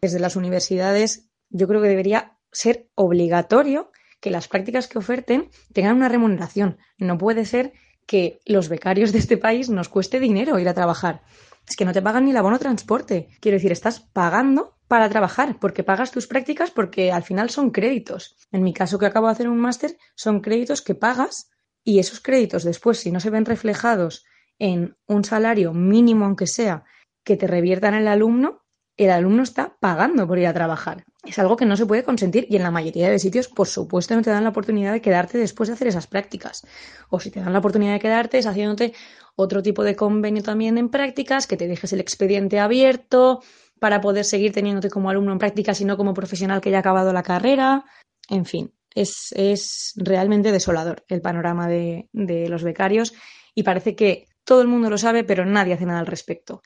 Desde 0.00 0.18
las 0.18 0.34
universidades 0.34 1.31
yo 1.52 1.68
creo 1.68 1.80
que 1.80 1.88
debería 1.88 2.38
ser 2.50 2.88
obligatorio 2.94 3.92
que 4.20 4.30
las 4.30 4.48
prácticas 4.48 4.88
que 4.88 4.98
oferten 4.98 5.50
tengan 5.72 5.96
una 5.96 6.08
remuneración. 6.08 6.78
No 6.98 7.18
puede 7.18 7.44
ser 7.44 7.72
que 8.06 8.40
los 8.46 8.68
becarios 8.68 9.12
de 9.12 9.18
este 9.18 9.36
país 9.36 9.68
nos 9.70 9.88
cueste 9.88 10.20
dinero 10.20 10.58
ir 10.58 10.68
a 10.68 10.74
trabajar. 10.74 11.22
Es 11.68 11.76
que 11.76 11.84
no 11.84 11.92
te 11.92 12.02
pagan 12.02 12.24
ni 12.24 12.30
el 12.30 12.36
abono 12.36 12.58
transporte. 12.58 13.28
Quiero 13.40 13.56
decir, 13.56 13.72
estás 13.72 14.00
pagando 14.00 14.76
para 14.88 15.08
trabajar, 15.08 15.58
porque 15.58 15.84
pagas 15.84 16.10
tus 16.10 16.26
prácticas 16.26 16.70
porque 16.70 17.12
al 17.12 17.22
final 17.22 17.50
son 17.50 17.70
créditos. 17.70 18.36
En 18.50 18.62
mi 18.62 18.74
caso 18.74 18.98
que 18.98 19.06
acabo 19.06 19.26
de 19.26 19.32
hacer 19.32 19.48
un 19.48 19.58
máster, 19.58 19.96
son 20.14 20.40
créditos 20.40 20.82
que 20.82 20.94
pagas 20.94 21.50
y 21.84 21.98
esos 21.98 22.20
créditos 22.20 22.64
después, 22.64 22.98
si 22.98 23.10
no 23.10 23.20
se 23.20 23.30
ven 23.30 23.44
reflejados 23.44 24.24
en 24.58 24.96
un 25.06 25.24
salario 25.24 25.72
mínimo, 25.72 26.26
aunque 26.26 26.46
sea, 26.46 26.84
que 27.24 27.36
te 27.36 27.46
reviertan 27.46 27.94
el 27.94 28.06
alumno, 28.06 28.62
el 28.96 29.10
alumno 29.10 29.42
está 29.42 29.76
pagando 29.80 30.26
por 30.26 30.38
ir 30.38 30.46
a 30.46 30.54
trabajar. 30.54 31.04
Es 31.24 31.38
algo 31.38 31.56
que 31.56 31.66
no 31.66 31.76
se 31.76 31.86
puede 31.86 32.02
consentir 32.02 32.46
y 32.50 32.56
en 32.56 32.64
la 32.64 32.72
mayoría 32.72 33.08
de 33.08 33.18
sitios, 33.18 33.46
por 33.46 33.68
supuesto, 33.68 34.16
no 34.16 34.22
te 34.22 34.30
dan 34.30 34.42
la 34.42 34.50
oportunidad 34.50 34.92
de 34.92 35.00
quedarte 35.00 35.38
después 35.38 35.68
de 35.68 35.74
hacer 35.74 35.86
esas 35.86 36.08
prácticas. 36.08 36.66
O 37.10 37.20
si 37.20 37.30
te 37.30 37.40
dan 37.40 37.52
la 37.52 37.60
oportunidad 37.60 37.92
de 37.92 38.00
quedarte 38.00 38.38
es 38.38 38.46
haciéndote 38.46 38.92
otro 39.36 39.62
tipo 39.62 39.84
de 39.84 39.94
convenio 39.94 40.42
también 40.42 40.78
en 40.78 40.88
prácticas, 40.88 41.46
que 41.46 41.56
te 41.56 41.68
dejes 41.68 41.92
el 41.92 42.00
expediente 42.00 42.58
abierto 42.58 43.40
para 43.78 44.00
poder 44.00 44.24
seguir 44.24 44.52
teniéndote 44.52 44.90
como 44.90 45.10
alumno 45.10 45.32
en 45.32 45.38
prácticas 45.38 45.80
y 45.80 45.84
no 45.84 45.96
como 45.96 46.12
profesional 46.12 46.60
que 46.60 46.70
ya 46.70 46.78
ha 46.78 46.80
acabado 46.80 47.12
la 47.12 47.22
carrera. 47.22 47.84
En 48.28 48.44
fin, 48.44 48.74
es, 48.94 49.32
es 49.36 49.92
realmente 49.96 50.52
desolador 50.52 51.04
el 51.08 51.20
panorama 51.20 51.68
de, 51.68 52.08
de 52.12 52.48
los 52.48 52.64
becarios 52.64 53.14
y 53.54 53.62
parece 53.62 53.94
que 53.94 54.26
todo 54.44 54.60
el 54.60 54.68
mundo 54.68 54.90
lo 54.90 54.98
sabe, 54.98 55.24
pero 55.24 55.46
nadie 55.46 55.74
hace 55.74 55.86
nada 55.86 56.00
al 56.00 56.06
respecto. 56.06 56.62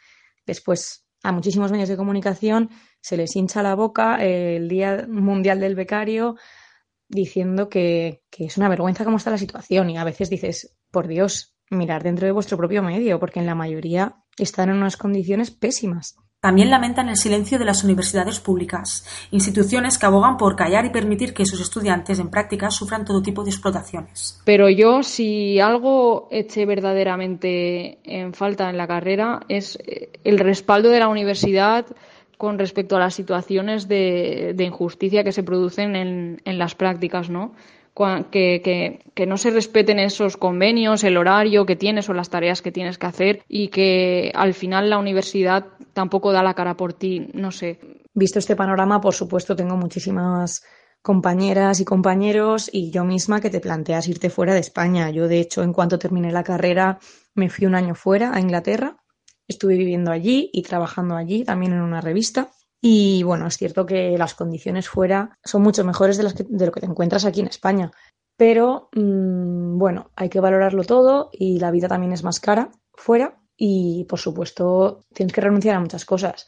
Después, 0.46 1.05
a 1.26 1.32
muchísimos 1.32 1.72
medios 1.72 1.88
de 1.88 1.96
comunicación 1.96 2.70
se 3.00 3.16
les 3.16 3.34
hincha 3.34 3.60
la 3.60 3.74
boca 3.74 4.24
el 4.24 4.68
Día 4.68 5.06
Mundial 5.08 5.58
del 5.58 5.74
Becario 5.74 6.36
diciendo 7.08 7.68
que, 7.68 8.22
es 8.38 8.56
una 8.56 8.68
vergüenza 8.68 9.04
cómo 9.04 9.16
está 9.16 9.32
la 9.32 9.38
situación 9.38 9.90
y 9.90 9.98
a 9.98 10.04
veces 10.04 10.30
dices, 10.30 10.76
por 10.92 11.08
Dios, 11.08 11.56
mirar 11.68 12.04
dentro 12.04 12.26
de 12.26 12.32
vuestro 12.32 12.56
propio 12.56 12.80
medio, 12.82 13.18
porque 13.18 13.40
en 13.40 13.46
la 13.46 13.56
mayoría 13.56 14.22
están 14.38 14.70
en 14.70 14.76
unas 14.76 14.96
condiciones 14.96 15.50
pésimas. 15.50 16.16
También 16.46 16.70
lamentan 16.70 17.09
el 17.09 17.16
silencio 17.16 17.59
de 17.59 17.64
las 17.64 17.82
universidades 17.82 18.38
públicas, 18.38 19.04
instituciones 19.32 19.98
que 19.98 20.06
abogan 20.06 20.37
por 20.37 20.54
callar 20.54 20.87
y 20.87 20.90
permitir 20.90 21.35
que 21.35 21.44
sus 21.44 21.61
estudiantes 21.61 22.20
en 22.20 22.30
prácticas 22.30 22.72
sufran 22.72 23.04
todo 23.04 23.20
tipo 23.20 23.42
de 23.42 23.50
explotaciones. 23.50 24.40
Pero 24.44 24.68
yo, 24.68 25.02
si 25.02 25.59
algo 25.59 26.28
eché 26.30 26.64
verdaderamente 26.64 27.98
en 28.04 28.32
falta 28.32 28.70
en 28.70 28.76
la 28.76 28.87
carrera, 28.87 29.40
es 29.48 29.76
eh, 29.85 30.11
el 30.22 30.38
respaldo 30.38 30.90
de 30.90 31.00
la 31.00 31.09
universidad 31.09 31.85
con 32.38 32.61
respecto 32.61 32.94
a 32.94 33.00
las 33.00 33.14
situaciones 33.14 33.88
de, 33.88 34.54
injusticia 34.56 35.24
que 35.24 35.32
se 35.32 35.42
producen 35.42 35.96
en, 35.96 36.42
en 36.44 36.59
las 36.59 36.76
prácticas, 36.76 37.28
¿no? 37.28 37.54
Que, 38.30 39.26
no 39.26 39.37
se 39.37 39.50
respeten 39.50 39.98
esos 39.98 40.37
convenios, 40.37 41.04
el 41.04 41.16
horario 41.16 41.64
que 41.64 41.76
tienes 41.76 42.09
o 42.09 42.14
las 42.14 42.30
tareas 42.30 42.62
que 42.62 42.72
tienes 42.72 42.98
que 42.98 43.06
hacer 43.06 43.42
y 43.48 43.68
que 43.68 44.30
al 44.35 44.54
final 44.54 44.90
la 44.90 44.98
universidad 44.98 45.66
tampoco 45.92 46.32
da 46.32 46.42
la 46.42 46.54
cara 46.54 46.76
por 46.76 46.92
ti, 46.92 47.28
no 47.32 47.50
sé. 47.50 47.78
Visto 48.12 48.38
este 48.38 48.56
panorama, 48.56 49.00
por 49.00 49.14
supuesto, 49.14 49.56
tengo 49.56 49.76
muchísimas 49.76 50.62
compañeras 51.02 51.80
y 51.80 51.85
compañeros 51.85 52.68
y 52.72 52.90
yo 52.90 53.04
misma 53.04 53.40
que 53.40 53.50
te 53.50 53.61
planteas 53.61 54.09
irte 54.09 54.28
fuera 54.28 54.54
de 54.54 54.61
España. 54.61 55.11
Yo, 55.11 55.28
de 55.28 55.40
hecho, 55.40 55.62
en 55.62 55.72
cuanto 55.72 55.98
terminé 55.98 56.32
la 56.32 56.42
carrera, 56.42 56.98
me 57.35 57.48
fui 57.48 57.66
un 57.66 57.74
año 57.74 57.94
fuera 57.94 58.35
a 58.35 58.40
Inglaterra. 58.40 58.96
Estuve 59.48 59.76
viviendo 59.76 60.11
allí 60.11 60.50
y 60.52 60.62
trabajando 60.62 61.14
allí, 61.14 61.44
también 61.44 61.72
en 61.72 61.80
una 61.80 62.00
revista. 62.00 62.50
Y 62.80 63.22
bueno, 63.22 63.46
es 63.46 63.56
cierto 63.56 63.86
que 63.86 64.16
las 64.18 64.34
condiciones 64.34 64.88
fuera 64.88 65.36
son 65.44 65.62
mucho 65.62 65.84
mejores 65.84 66.16
de, 66.16 66.22
las 66.24 66.34
de 66.36 66.66
lo 66.66 66.72
que 66.72 66.80
te 66.80 66.86
encuentras 66.86 67.24
aquí 67.24 67.40
en 67.40 67.48
España. 67.48 67.90
Pero 68.36 68.88
mm, 68.94 69.78
bueno, 69.78 70.10
hay 70.14 70.28
que 70.28 70.40
valorarlo 70.40 70.84
todo 70.84 71.30
y 71.32 71.58
la 71.58 71.70
vida 71.70 71.88
también 71.88 72.12
es 72.12 72.22
más 72.22 72.38
cara 72.40 72.70
fuera 72.92 73.40
y 73.56 74.04
por 74.04 74.18
supuesto 74.18 75.04
tienes 75.14 75.32
que 75.32 75.40
renunciar 75.40 75.76
a 75.76 75.80
muchas 75.80 76.04
cosas. 76.04 76.46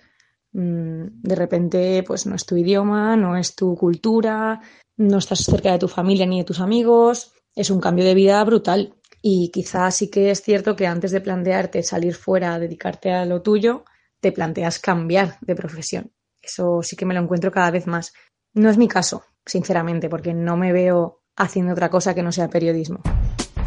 Mm, 0.52 1.22
de 1.22 1.34
repente, 1.34 2.04
pues 2.06 2.26
no 2.26 2.34
es 2.34 2.44
tu 2.44 2.56
idioma, 2.56 3.16
no 3.16 3.36
es 3.36 3.54
tu 3.54 3.74
cultura, 3.76 4.60
no 4.96 5.18
estás 5.18 5.40
cerca 5.40 5.72
de 5.72 5.78
tu 5.78 5.88
familia 5.88 6.26
ni 6.26 6.38
de 6.38 6.44
tus 6.44 6.60
amigos, 6.60 7.32
es 7.54 7.70
un 7.70 7.80
cambio 7.80 8.04
de 8.04 8.14
vida 8.14 8.42
brutal. 8.44 8.94
Y 9.20 9.50
quizás 9.50 9.96
sí 9.96 10.10
que 10.10 10.30
es 10.30 10.42
cierto 10.42 10.76
que 10.76 10.86
antes 10.86 11.10
de 11.10 11.20
plantearte 11.20 11.82
salir 11.82 12.14
fuera, 12.14 12.58
dedicarte 12.58 13.12
a 13.12 13.24
lo 13.24 13.42
tuyo, 13.42 13.84
te 14.20 14.32
planteas 14.32 14.78
cambiar 14.78 15.38
de 15.40 15.56
profesión. 15.56 16.12
Eso 16.42 16.80
sí 16.82 16.96
que 16.96 17.06
me 17.06 17.14
lo 17.14 17.20
encuentro 17.20 17.50
cada 17.50 17.70
vez 17.70 17.86
más. 17.86 18.12
No 18.54 18.70
es 18.70 18.78
mi 18.78 18.88
caso, 18.88 19.22
sinceramente, 19.44 20.08
porque 20.08 20.34
no 20.34 20.56
me 20.56 20.72
veo 20.72 21.20
haciendo 21.36 21.72
otra 21.72 21.88
cosa 21.90 22.14
que 22.14 22.22
no 22.22 22.32
sea 22.32 22.48
periodismo. 22.48 23.00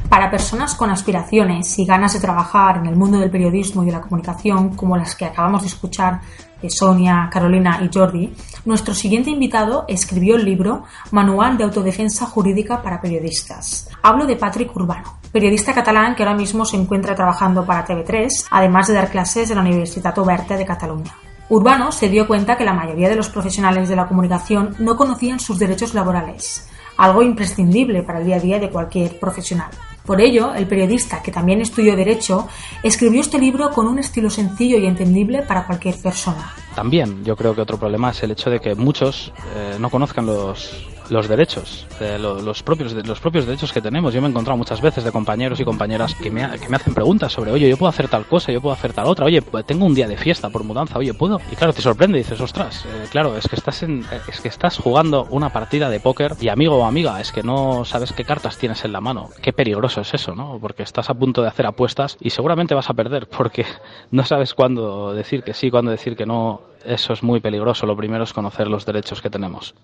Para 0.09 0.29
personas 0.29 0.75
con 0.75 0.89
aspiraciones 0.89 1.79
y 1.79 1.85
ganas 1.85 2.13
de 2.13 2.19
trabajar 2.19 2.77
en 2.77 2.87
el 2.87 2.97
mundo 2.97 3.17
del 3.17 3.31
periodismo 3.31 3.81
y 3.81 3.85
de 3.85 3.93
la 3.93 4.01
comunicación, 4.01 4.75
como 4.75 4.97
las 4.97 5.15
que 5.15 5.23
acabamos 5.23 5.61
de 5.61 5.69
escuchar 5.69 6.19
de 6.61 6.69
Sonia, 6.69 7.29
Carolina 7.31 7.79
y 7.81 7.89
Jordi, 7.97 8.33
nuestro 8.65 8.93
siguiente 8.93 9.29
invitado 9.29 9.85
escribió 9.87 10.35
el 10.35 10.43
libro 10.43 10.83
Manual 11.11 11.57
de 11.57 11.63
Autodefensa 11.63 12.25
Jurídica 12.25 12.81
para 12.81 12.99
Periodistas. 12.99 13.89
Hablo 14.03 14.25
de 14.25 14.35
Patrick 14.35 14.75
Urbano, 14.75 15.19
periodista 15.31 15.73
catalán 15.73 16.13
que 16.13 16.23
ahora 16.23 16.35
mismo 16.35 16.65
se 16.65 16.75
encuentra 16.75 17.15
trabajando 17.15 17.65
para 17.65 17.85
TV3, 17.85 18.47
además 18.51 18.87
de 18.87 18.95
dar 18.95 19.09
clases 19.09 19.49
en 19.49 19.55
la 19.55 19.63
Universidad 19.63 20.17
Oberta 20.19 20.57
de 20.57 20.65
Cataluña. 20.65 21.15
Urbano 21.51 21.91
se 21.91 22.07
dio 22.07 22.27
cuenta 22.27 22.55
que 22.55 22.63
la 22.63 22.71
mayoría 22.71 23.09
de 23.09 23.17
los 23.17 23.27
profesionales 23.27 23.89
de 23.89 23.97
la 23.97 24.07
comunicación 24.07 24.73
no 24.79 24.95
conocían 24.95 25.37
sus 25.37 25.59
derechos 25.59 25.93
laborales, 25.93 26.69
algo 26.95 27.21
imprescindible 27.23 28.03
para 28.03 28.19
el 28.19 28.25
día 28.25 28.37
a 28.37 28.39
día 28.39 28.57
de 28.57 28.69
cualquier 28.69 29.19
profesional. 29.19 29.69
Por 30.05 30.21
ello, 30.21 30.53
el 30.53 30.65
periodista, 30.65 31.21
que 31.21 31.29
también 31.29 31.59
estudió 31.59 31.97
Derecho, 31.97 32.47
escribió 32.83 33.19
este 33.19 33.37
libro 33.37 33.69
con 33.71 33.85
un 33.85 33.99
estilo 33.99 34.29
sencillo 34.29 34.77
y 34.77 34.85
entendible 34.85 35.41
para 35.41 35.67
cualquier 35.67 36.01
persona. 36.01 36.53
También 36.73 37.21
yo 37.25 37.35
creo 37.35 37.53
que 37.53 37.59
otro 37.59 37.77
problema 37.77 38.11
es 38.11 38.23
el 38.23 38.31
hecho 38.31 38.49
de 38.49 38.61
que 38.61 38.73
muchos 38.73 39.33
eh, 39.53 39.75
no 39.77 39.89
conozcan 39.89 40.27
los, 40.27 40.87
los 41.11 41.27
derechos, 41.27 41.85
los, 41.99 42.63
propios, 42.63 42.93
los 42.93 43.19
propios 43.19 43.45
derechos 43.45 43.73
que 43.73 43.81
tenemos. 43.81 44.13
Yo 44.13 44.21
me 44.21 44.27
he 44.27 44.31
encontrado 44.31 44.57
muchas 44.57 44.79
veces 44.79 45.03
de 45.03 45.11
compañeros 45.11 45.59
y 45.59 45.65
compañeras 45.65 46.15
que 46.15 46.31
me, 46.31 46.57
que 46.57 46.69
me 46.69 46.77
hacen 46.77 46.93
preguntas 46.93 47.33
sobre, 47.33 47.51
oye, 47.51 47.67
yo 47.69 47.75
puedo 47.75 47.89
hacer 47.89 48.07
tal 48.07 48.25
cosa, 48.25 48.53
yo 48.53 48.61
puedo 48.61 48.73
hacer 48.73 48.93
tal 48.93 49.07
otra, 49.07 49.25
oye, 49.25 49.41
pues 49.41 49.65
tengo 49.65 49.85
un 49.85 49.93
día 49.93 50.07
de 50.07 50.15
fiesta 50.15 50.49
por 50.49 50.63
mudanza, 50.63 50.97
oye, 50.97 51.13
¿puedo? 51.13 51.41
Y 51.51 51.55
claro, 51.57 51.73
te 51.73 51.81
sorprende 51.81 52.17
dices, 52.17 52.39
ostras, 52.39 52.85
eh, 52.85 53.07
claro, 53.11 53.35
es 53.35 53.45
que, 53.45 53.57
estás 53.57 53.83
en, 53.83 54.05
es 54.29 54.39
que 54.39 54.47
estás 54.47 54.77
jugando 54.77 55.27
una 55.31 55.49
partida 55.49 55.89
de 55.89 55.99
póker 55.99 56.35
y 56.39 56.47
amigo 56.47 56.77
o 56.77 56.85
amiga, 56.85 57.19
es 57.19 57.33
que 57.33 57.43
no 57.43 57.83
sabes 57.83 58.13
qué 58.13 58.23
cartas 58.23 58.57
tienes 58.57 58.85
en 58.85 58.93
la 58.93 59.01
mano. 59.01 59.31
Qué 59.41 59.51
peligroso 59.51 59.99
es 59.99 60.13
eso, 60.13 60.33
¿no? 60.33 60.59
Porque 60.61 60.83
estás 60.83 61.09
a 61.09 61.13
punto 61.13 61.41
de 61.41 61.49
hacer 61.49 61.65
apuestas 61.65 62.17
y 62.21 62.29
seguramente 62.29 62.73
vas 62.73 62.89
a 62.89 62.93
perder 62.93 63.27
porque 63.27 63.65
no 64.11 64.23
sabes 64.23 64.53
cuándo 64.53 65.13
decir 65.13 65.43
que 65.43 65.53
sí, 65.53 65.69
cuándo 65.69 65.91
decir 65.91 66.15
que 66.15 66.25
no. 66.25 66.61
Eso 66.85 67.11
es 67.11 67.21
muy 67.21 67.41
peligroso. 67.41 67.85
Lo 67.85 67.97
primero 67.97 68.23
es 68.23 68.31
conocer 68.31 68.67
los 68.67 68.85
derechos 68.85 69.21
que 69.21 69.29
tenemos. 69.29 69.75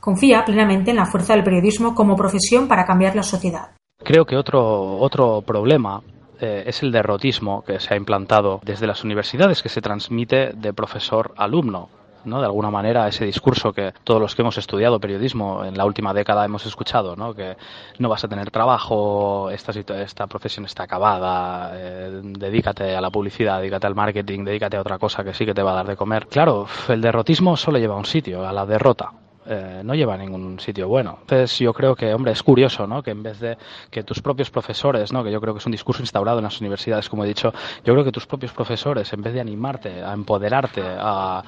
Confía 0.00 0.44
plenamente 0.44 0.90
en 0.90 0.96
la 0.96 1.06
fuerza 1.06 1.34
del 1.34 1.44
periodismo 1.44 1.94
como 1.94 2.16
profesión 2.16 2.66
para 2.66 2.86
cambiar 2.86 3.14
la 3.14 3.22
sociedad. 3.22 3.72
Creo 4.02 4.24
que 4.24 4.36
otro, 4.36 4.96
otro 4.98 5.42
problema 5.42 6.00
eh, 6.40 6.64
es 6.66 6.82
el 6.82 6.90
derrotismo 6.90 7.62
que 7.62 7.78
se 7.78 7.92
ha 7.92 7.96
implantado 7.96 8.60
desde 8.64 8.86
las 8.86 9.04
universidades, 9.04 9.62
que 9.62 9.68
se 9.68 9.82
transmite 9.82 10.52
de 10.54 10.72
profesor-alumno. 10.72 11.90
¿no? 12.24 12.40
de 12.40 12.46
alguna 12.46 12.70
manera 12.70 13.08
ese 13.08 13.24
discurso 13.24 13.72
que 13.72 13.92
todos 14.04 14.20
los 14.20 14.34
que 14.34 14.42
hemos 14.42 14.58
estudiado 14.58 15.00
periodismo 15.00 15.64
en 15.64 15.76
la 15.76 15.84
última 15.86 16.12
década 16.12 16.44
hemos 16.44 16.66
escuchado, 16.66 17.16
¿no? 17.16 17.34
que 17.34 17.56
no 17.98 18.08
vas 18.08 18.24
a 18.24 18.28
tener 18.28 18.50
trabajo, 18.50 19.50
esta, 19.50 19.72
esta 19.72 20.26
profesión 20.26 20.66
está 20.66 20.84
acabada, 20.84 21.72
eh, 21.74 22.20
dedícate 22.22 22.94
a 22.94 23.00
la 23.00 23.10
publicidad, 23.10 23.58
dedícate 23.58 23.86
al 23.86 23.94
marketing, 23.94 24.44
dedícate 24.44 24.76
a 24.76 24.80
otra 24.80 24.98
cosa 24.98 25.24
que 25.24 25.34
sí 25.34 25.46
que 25.46 25.54
te 25.54 25.62
va 25.62 25.72
a 25.72 25.76
dar 25.76 25.86
de 25.86 25.96
comer. 25.96 26.26
Claro, 26.26 26.66
el 26.88 27.00
derrotismo 27.00 27.56
solo 27.56 27.78
lleva 27.78 27.94
a 27.94 27.98
un 27.98 28.04
sitio, 28.04 28.46
a 28.46 28.52
la 28.52 28.66
derrota. 28.66 29.12
Eh, 29.46 29.80
no 29.82 29.94
lleva 29.94 30.14
a 30.14 30.18
ningún 30.18 30.60
sitio 30.60 30.86
bueno. 30.86 31.16
Entonces 31.22 31.58
yo 31.58 31.72
creo 31.72 31.96
que, 31.96 32.12
hombre, 32.12 32.32
es 32.32 32.42
curioso, 32.42 32.86
¿no? 32.86 33.02
Que 33.02 33.10
en 33.12 33.22
vez 33.22 33.40
de 33.40 33.56
que 33.90 34.02
tus 34.02 34.20
propios 34.20 34.50
profesores, 34.50 35.12
¿no? 35.12 35.24
Que 35.24 35.32
yo 35.32 35.40
creo 35.40 35.54
que 35.54 35.58
es 35.58 35.66
un 35.66 35.72
discurso 35.72 36.02
instaurado 36.02 36.38
en 36.38 36.44
las 36.44 36.60
universidades, 36.60 37.08
como 37.08 37.24
he 37.24 37.28
dicho, 37.28 37.50
yo 37.82 37.94
creo 37.94 38.04
que 38.04 38.12
tus 38.12 38.26
propios 38.26 38.52
profesores, 38.52 39.10
en 39.14 39.22
vez 39.22 39.32
de 39.32 39.40
animarte, 39.40 40.02
a 40.02 40.12
empoderarte, 40.12 40.82
a, 40.84 41.42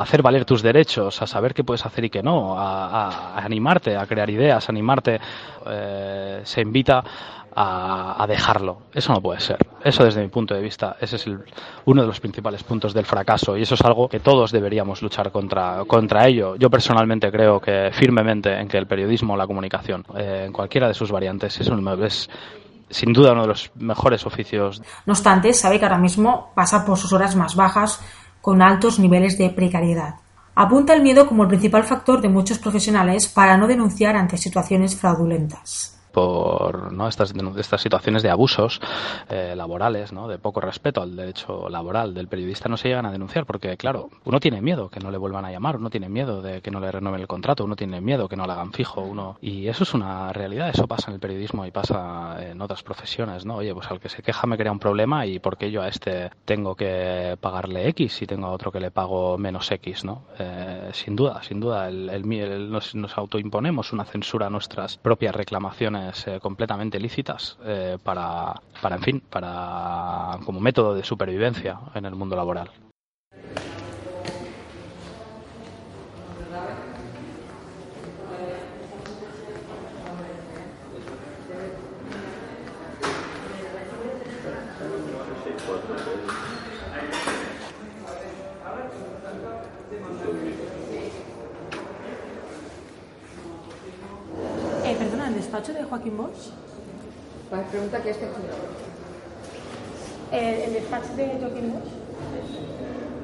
hacer 0.00 0.22
valer 0.22 0.46
tus 0.46 0.62
derechos, 0.62 1.20
a 1.20 1.26
saber 1.26 1.52
qué 1.52 1.62
puedes 1.62 1.84
hacer 1.84 2.06
y 2.06 2.10
qué 2.10 2.22
no, 2.22 2.58
a, 2.58 3.36
animarte, 3.36 3.96
a 3.96 4.06
crear 4.06 4.30
ideas, 4.30 4.66
a 4.66 4.72
animarte, 4.72 5.20
eh, 5.66 6.40
se 6.42 6.60
invita 6.62 7.04
a, 7.54 8.24
dejarlo. 8.28 8.82
Eso 8.94 9.12
no 9.12 9.20
puede 9.20 9.40
ser. 9.40 9.58
Eso 9.84 10.04
desde 10.04 10.22
mi 10.22 10.28
punto 10.28 10.54
de 10.54 10.62
vista, 10.62 10.96
ese 11.00 11.16
es 11.16 11.26
uno 11.84 12.02
de 12.02 12.06
los 12.06 12.20
principales 12.20 12.62
puntos 12.62 12.94
del 12.94 13.04
fracaso 13.04 13.56
y 13.56 13.62
eso 13.62 13.74
es 13.74 13.80
algo 13.82 14.08
que 14.08 14.20
todos 14.20 14.52
deberíamos 14.52 15.02
luchar 15.02 15.30
contra, 15.30 15.84
contra 15.86 16.26
ello. 16.26 16.56
Yo 16.56 16.70
personalmente 16.70 17.30
creo 17.30 17.60
que 17.60 17.90
firmemente 17.92 18.58
en 18.58 18.68
que 18.68 18.78
el 18.78 18.86
periodismo, 18.86 19.36
la 19.36 19.46
comunicación, 19.46 20.04
eh, 20.16 20.44
en 20.46 20.52
cualquiera 20.52 20.88
de 20.88 20.94
sus 20.94 21.10
variantes, 21.10 21.60
es, 21.60 21.68
un, 21.68 21.86
es 22.04 22.30
sin 22.88 23.12
duda 23.12 23.32
uno 23.32 23.42
de 23.42 23.48
los 23.48 23.70
mejores 23.74 24.24
oficios. 24.24 24.80
No 25.04 25.12
obstante, 25.12 25.52
sabe 25.52 25.78
que 25.78 25.84
ahora 25.84 25.98
mismo 25.98 26.52
pasa 26.54 26.84
por 26.84 26.96
sus 26.96 27.12
horas 27.12 27.36
más 27.36 27.56
bajas 27.56 28.00
con 28.40 28.62
altos 28.62 28.98
niveles 28.98 29.36
de 29.36 29.50
precariedad. 29.50 30.16
Apunta 30.54 30.92
el 30.92 31.02
miedo 31.02 31.26
como 31.26 31.44
el 31.44 31.48
principal 31.48 31.84
factor 31.84 32.20
de 32.20 32.28
muchos 32.28 32.58
profesionales 32.58 33.28
para 33.28 33.56
no 33.56 33.66
denunciar 33.66 34.16
ante 34.16 34.36
situaciones 34.36 34.96
fraudulentas 34.96 36.01
por 36.12 36.92
¿no? 36.92 37.08
estas, 37.08 37.34
estas 37.56 37.80
situaciones 37.80 38.22
de 38.22 38.30
abusos 38.30 38.80
eh, 39.28 39.54
laborales, 39.56 40.12
¿no? 40.12 40.28
de 40.28 40.38
poco 40.38 40.60
respeto 40.60 41.02
al 41.02 41.16
derecho 41.16 41.68
laboral 41.68 42.14
del 42.14 42.28
periodista, 42.28 42.68
no 42.68 42.76
se 42.76 42.88
llegan 42.88 43.06
a 43.06 43.12
denunciar 43.12 43.46
porque, 43.46 43.76
claro, 43.76 44.10
uno 44.24 44.40
tiene 44.40 44.60
miedo 44.60 44.88
que 44.88 45.00
no 45.00 45.10
le 45.10 45.18
vuelvan 45.18 45.44
a 45.44 45.50
llamar, 45.50 45.76
uno 45.76 45.90
tiene 45.90 46.08
miedo 46.08 46.42
de 46.42 46.60
que 46.60 46.70
no 46.70 46.80
le 46.80 46.92
renueven 46.92 47.20
el 47.20 47.26
contrato, 47.26 47.64
uno 47.64 47.76
tiene 47.76 48.00
miedo 48.00 48.28
que 48.28 48.36
no 48.36 48.46
le 48.46 48.52
hagan 48.52 48.72
fijo, 48.72 49.00
uno 49.00 49.38
y 49.40 49.68
eso 49.68 49.84
es 49.84 49.94
una 49.94 50.32
realidad, 50.32 50.68
eso 50.68 50.86
pasa 50.86 51.10
en 51.10 51.14
el 51.14 51.20
periodismo 51.20 51.66
y 51.66 51.70
pasa 51.70 52.36
en 52.40 52.60
otras 52.60 52.82
profesiones, 52.82 53.44
¿no? 53.44 53.56
Oye, 53.56 53.74
pues 53.74 53.90
al 53.90 54.00
que 54.00 54.08
se 54.08 54.22
queja 54.22 54.46
me 54.46 54.56
crea 54.56 54.72
un 54.72 54.78
problema 54.78 55.26
y 55.26 55.38
porque 55.38 55.70
yo 55.70 55.82
a 55.82 55.88
este 55.88 56.30
tengo 56.44 56.74
que 56.74 57.36
pagarle 57.40 57.88
X 57.88 58.22
y 58.22 58.26
tengo 58.26 58.46
a 58.46 58.50
otro 58.50 58.70
que 58.70 58.80
le 58.80 58.90
pago 58.90 59.38
menos 59.38 59.70
X, 59.70 60.04
¿no? 60.04 60.24
Eh, 60.38 60.90
sin 60.92 61.16
duda, 61.16 61.42
sin 61.42 61.60
duda, 61.60 61.88
el, 61.88 62.08
el, 62.10 62.70
nos, 62.70 62.94
nos 62.94 63.16
autoimponemos 63.16 63.92
una 63.92 64.04
censura 64.04 64.46
a 64.46 64.50
nuestras 64.50 64.98
propias 64.98 65.34
reclamaciones 65.34 66.01
eh, 66.26 66.40
completamente 66.40 66.98
lícitas 66.98 67.58
eh, 67.64 67.98
para, 68.02 68.60
para, 68.80 68.96
en 68.96 69.02
fin, 69.02 69.20
para 69.20 70.38
como 70.44 70.60
método 70.60 70.94
de 70.94 71.04
supervivencia 71.04 71.78
en 71.94 72.04
el 72.04 72.14
mundo 72.14 72.36
laboral. 72.36 72.70
despacho 95.52 95.74
de 95.74 95.84
Joaquín 95.84 96.16
Bosch? 96.16 96.50
Pregunta 97.60 98.02
que 98.02 98.10
es 98.10 98.16
que 98.16 98.26
¿El, 100.32 100.54
¿El, 100.62 100.72
despacho 100.72 101.14
de 101.14 101.26
Joaquín 101.38 101.72
Bosch? 101.74 101.92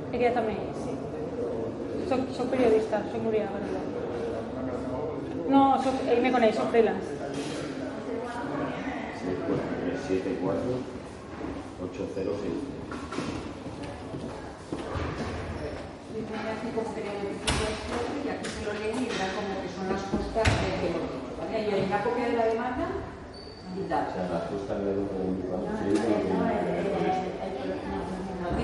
Immediatament, 0.09 0.59
sí. 0.77 0.91
Soc, 2.09 2.21
soc 2.37 2.47
periodista, 2.49 3.03
soc 3.11 3.23
Núria 3.23 3.49
Barceló. 3.49 3.81
No, 5.49 5.83
soc, 5.83 5.95
ell 6.07 6.21
me 6.21 6.33
coneix, 6.33 6.57
soc 6.57 6.69
freelance. 6.71 7.07
74 10.09 10.61
806. 11.81 12.79
como 16.75 16.95
que 16.95 17.01
y 17.01 18.29
aquí 18.29 18.49
se 18.51 18.65
lo 18.65 18.73
leen 18.73 18.97
y 18.99 19.09
verán 19.09 19.31
como 19.35 19.53
que 19.63 19.69
son 19.73 19.89
las 19.89 20.03
que 20.03 20.13
lo 20.13 21.01
¿vale? 21.39 21.69
Y 21.69 21.75
hay 21.75 21.83
una 21.87 22.03
copia 22.03 22.29
de 22.29 22.37
la 22.37 22.47
demanda 22.47 23.08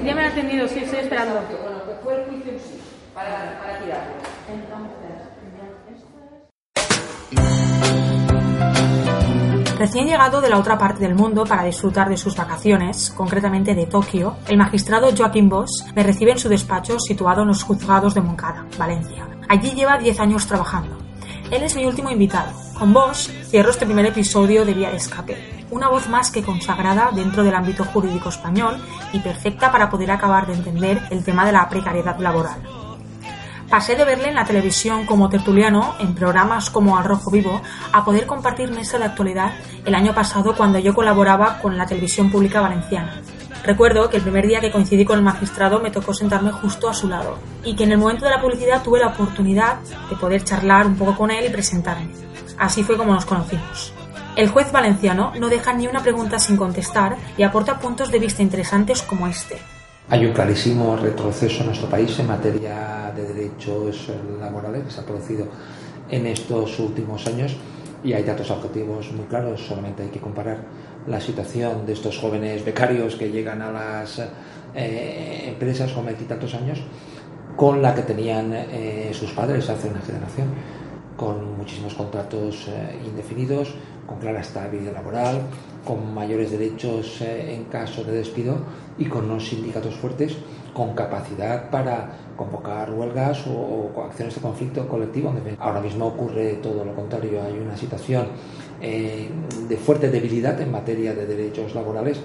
y 0.00 0.14
me 0.14 0.20
han 0.20 0.32
atendido, 0.32 0.68
sí, 0.68 0.80
estoy 0.80 0.98
esperando. 1.00 1.34
Bueno, 1.34 1.84
que 1.87 1.94
fue 2.02 2.20
el 2.20 2.26
juicio 2.26 2.52
en 2.52 2.58
sí, 2.58 2.80
para, 3.14 3.58
para 3.58 3.78
tirarlo. 3.78 4.14
Recién 9.78 10.06
llegado 10.06 10.40
de 10.40 10.48
la 10.48 10.58
otra 10.58 10.78
parte 10.78 11.00
del 11.00 11.14
mundo 11.14 11.44
para 11.44 11.64
disfrutar 11.64 12.08
de 12.08 12.16
sus 12.16 12.37
vacaciones, 12.37 13.10
concretamente 13.10 13.74
de 13.74 13.87
Tokio, 13.87 14.37
el 14.48 14.56
magistrado 14.56 15.08
Joaquín 15.16 15.48
Bosch 15.48 15.92
me 15.94 16.02
recibe 16.02 16.32
en 16.32 16.38
su 16.38 16.48
despacho 16.48 16.98
situado 16.98 17.42
en 17.42 17.48
los 17.48 17.62
juzgados 17.62 18.14
de 18.14 18.20
Moncada, 18.20 18.66
Valencia. 18.78 19.26
Allí 19.48 19.72
lleva 19.72 19.98
10 19.98 20.20
años 20.20 20.46
trabajando. 20.46 20.96
Él 21.50 21.62
es 21.62 21.74
mi 21.76 21.87
último 21.87 22.10
invitado. 22.10 22.63
Con 22.78 22.92
Bosch 22.92 23.30
cierro 23.48 23.70
este 23.70 23.87
primer 23.87 24.06
episodio 24.06 24.64
de 24.64 24.74
Vía 24.74 24.90
de 24.90 24.96
Escape, 24.96 25.64
una 25.70 25.88
voz 25.88 26.08
más 26.08 26.32
que 26.32 26.42
consagrada 26.42 27.10
dentro 27.14 27.44
del 27.44 27.54
ámbito 27.54 27.84
jurídico 27.84 28.30
español 28.30 28.82
y 29.12 29.20
perfecta 29.20 29.70
para 29.70 29.88
poder 29.88 30.10
acabar 30.10 30.46
de 30.46 30.54
entender 30.54 31.00
el 31.10 31.22
tema 31.22 31.46
de 31.46 31.52
la 31.52 31.68
precariedad 31.68 32.18
laboral. 32.18 32.60
Pasé 33.70 33.94
de 33.94 34.04
verle 34.04 34.28
en 34.28 34.34
la 34.34 34.44
televisión 34.44 35.06
como 35.06 35.28
tertuliano, 35.28 35.94
en 36.00 36.16
programas 36.16 36.68
como 36.68 36.98
Al 36.98 37.04
Rojo 37.04 37.30
Vivo, 37.30 37.62
a 37.92 38.04
poder 38.04 38.26
compartir 38.26 38.70
mesa 38.72 38.98
de 38.98 39.04
actualidad 39.04 39.52
el 39.84 39.94
año 39.94 40.12
pasado 40.12 40.56
cuando 40.56 40.80
yo 40.80 40.94
colaboraba 40.94 41.60
con 41.60 41.78
la 41.78 41.87
televisión 41.87 42.30
pública 42.30 42.60
valenciana. 42.60 43.22
Recuerdo 43.64 44.10
que 44.10 44.16
el 44.16 44.22
primer 44.22 44.46
día 44.46 44.60
que 44.60 44.72
coincidí 44.72 45.04
con 45.04 45.18
el 45.18 45.24
magistrado 45.24 45.78
me 45.80 45.90
tocó 45.90 46.12
sentarme 46.12 46.50
justo 46.50 46.88
a 46.88 46.94
su 46.94 47.08
lado 47.08 47.38
y 47.64 47.74
que 47.76 47.84
en 47.84 47.92
el 47.92 47.98
momento 47.98 48.24
de 48.24 48.32
la 48.32 48.40
publicidad 48.40 48.82
tuve 48.82 48.98
la 48.98 49.08
oportunidad 49.08 49.78
de 50.10 50.16
poder 50.16 50.42
charlar 50.44 50.87
un 50.87 50.96
poco 50.96 51.16
con 51.16 51.30
él 51.30 51.46
y 51.46 51.50
presentarme. 51.50 52.34
Así 52.59 52.83
fue 52.83 52.97
como 52.97 53.14
nos 53.14 53.25
conocimos. 53.25 53.93
El 54.37 54.49
juez 54.49 54.73
valenciano 54.73 55.33
no 55.38 55.49
deja 55.49 55.73
ni 55.73 55.87
una 55.87 56.03
pregunta 56.03 56.38
sin 56.38 56.57
contestar 56.57 57.17
y 57.37 57.43
aporta 57.43 57.79
puntos 57.79 58.11
de 58.11 58.19
vista 58.19 58.43
interesantes 58.43 59.03
como 59.03 59.29
este. 59.29 59.59
Hay 60.11 60.27
un 60.27 60.33
clarísimo 60.33 60.97
retroceso 60.97 61.61
en 61.61 61.67
nuestro 61.67 61.88
país 61.88 62.19
en 62.19 62.27
materia 62.27 63.12
de 63.14 63.33
derechos 63.33 64.11
laborales 64.40 64.85
que 64.85 64.90
se 64.90 65.01
ha 65.01 65.07
producido 65.07 65.47
en 66.11 66.27
estos 66.27 66.79
últimos 66.79 67.27
años 67.27 67.57
y 68.03 68.12
hay 68.12 68.23
datos 68.23 68.51
objetivos 68.51 69.11
muy 69.12 69.25
claros. 69.27 69.61
Solamente 69.67 70.03
hay 70.03 70.11
que 70.11 70.21
comparar 70.21 70.59
la 71.07 71.21
situación 71.21 71.87
de 71.87 71.93
estos 71.93 72.19
jóvenes 72.19 72.64
becarios 72.64 73.14
que 73.14 73.31
llegan 73.31 73.62
a 73.62 73.71
las 73.71 74.21
eh, 74.75 75.45
empresas 75.47 75.93
con 75.93 76.07
veintitantos 76.07 76.55
años 76.55 76.83
con 77.57 77.81
la 77.81 77.95
que 77.95 78.03
tenían 78.03 78.53
eh, 78.53 79.11
sus 79.12 79.31
padres 79.31 79.69
hace 79.71 79.88
una 79.88 80.01
generación, 80.01 80.49
con 81.16 81.57
muchísimos 81.57 81.94
contratos 81.94 82.68
eh, 82.68 82.98
indefinidos, 83.07 83.74
con 84.07 84.18
clara 84.18 84.40
estabilidad 84.40 84.92
laboral, 84.92 85.42
con 85.85 86.14
mayores 86.14 86.50
derechos 86.50 87.20
eh, 87.20 87.55
en 87.55 87.64
caso 87.64 88.05
de 88.05 88.12
despido 88.12 88.57
y 88.98 89.07
con 89.07 89.24
unos 89.24 89.48
sindicatos 89.48 89.94
fuertes 89.94 90.37
con 90.74 90.92
capacidad 90.94 91.70
para 91.70 92.11
convocar 92.37 92.90
huelgas 92.90 93.46
o, 93.46 93.92
acciones 94.05 94.35
de 94.35 94.40
conflicto 94.40 94.87
colectivo. 94.88 95.33
Ahora 95.61 95.81
mismo 95.81 96.07
ocurre 96.07 96.55
todo 96.55 96.85
lo 96.85 96.94
contrario, 96.94 97.40
hay 97.42 97.59
una 97.59 97.77
situación 97.77 98.27
eh, 98.83 99.31
de 99.68 99.77
fuerte 99.77 100.11
debilidad 100.11 100.61
en 100.61 100.72
materia 100.72 101.14
de 101.14 101.27
derechos 101.27 101.74
laborales 101.74 102.20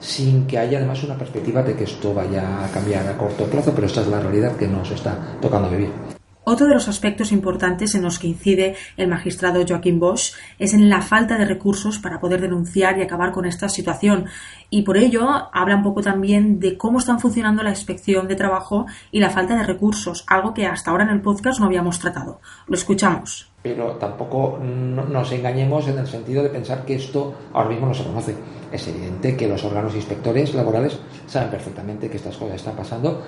sin 0.00 0.48
que 0.48 0.58
haya 0.58 0.78
además 0.78 1.02
una 1.04 1.16
perspectiva 1.16 1.62
de 1.62 1.76
que 1.76 1.84
esto 1.84 2.12
vaya 2.12 2.64
a 2.64 2.68
cambiar 2.72 3.06
a 3.06 3.16
corto 3.16 3.44
plazo, 3.44 3.72
pero 3.72 3.86
esta 3.86 4.00
es 4.00 4.08
la 4.08 4.18
realidad 4.18 4.56
que 4.56 4.66
nos 4.66 4.90
está 4.90 5.38
tocando 5.40 5.70
vivir. 5.70 6.11
Otro 6.44 6.66
de 6.66 6.74
los 6.74 6.88
aspectos 6.88 7.30
importantes 7.30 7.94
en 7.94 8.02
los 8.02 8.18
que 8.18 8.26
incide 8.26 8.74
el 8.96 9.06
magistrado 9.06 9.64
Joaquín 9.66 10.00
Bosch 10.00 10.32
es 10.58 10.74
en 10.74 10.88
la 10.88 11.00
falta 11.00 11.38
de 11.38 11.44
recursos 11.44 12.00
para 12.00 12.18
poder 12.18 12.40
denunciar 12.40 12.98
y 12.98 13.02
acabar 13.02 13.30
con 13.30 13.44
esta 13.44 13.68
situación. 13.68 14.26
Y 14.68 14.82
por 14.82 14.96
ello 14.96 15.28
habla 15.52 15.76
un 15.76 15.84
poco 15.84 16.02
también 16.02 16.58
de 16.58 16.76
cómo 16.76 16.98
están 16.98 17.20
funcionando 17.20 17.62
la 17.62 17.70
inspección 17.70 18.26
de 18.26 18.34
trabajo 18.34 18.86
y 19.12 19.20
la 19.20 19.30
falta 19.30 19.54
de 19.54 19.62
recursos, 19.62 20.24
algo 20.26 20.52
que 20.52 20.66
hasta 20.66 20.90
ahora 20.90 21.04
en 21.04 21.10
el 21.10 21.20
podcast 21.20 21.60
no 21.60 21.66
habíamos 21.66 22.00
tratado. 22.00 22.40
Lo 22.66 22.74
escuchamos. 22.74 23.48
Pero 23.62 23.92
tampoco 23.92 24.58
nos 24.58 25.30
engañemos 25.30 25.86
en 25.86 25.98
el 25.98 26.08
sentido 26.08 26.42
de 26.42 26.48
pensar 26.48 26.84
que 26.84 26.96
esto 26.96 27.34
ahora 27.52 27.68
mismo 27.68 27.86
no 27.86 27.94
se 27.94 28.02
conoce. 28.02 28.34
Es 28.72 28.88
evidente 28.88 29.36
que 29.36 29.46
los 29.46 29.62
órganos 29.62 29.94
inspectores 29.94 30.52
laborales 30.54 30.98
saben 31.28 31.50
perfectamente 31.50 32.10
que 32.10 32.16
estas 32.16 32.36
cosas 32.36 32.56
están 32.56 32.74
pasando 32.74 33.22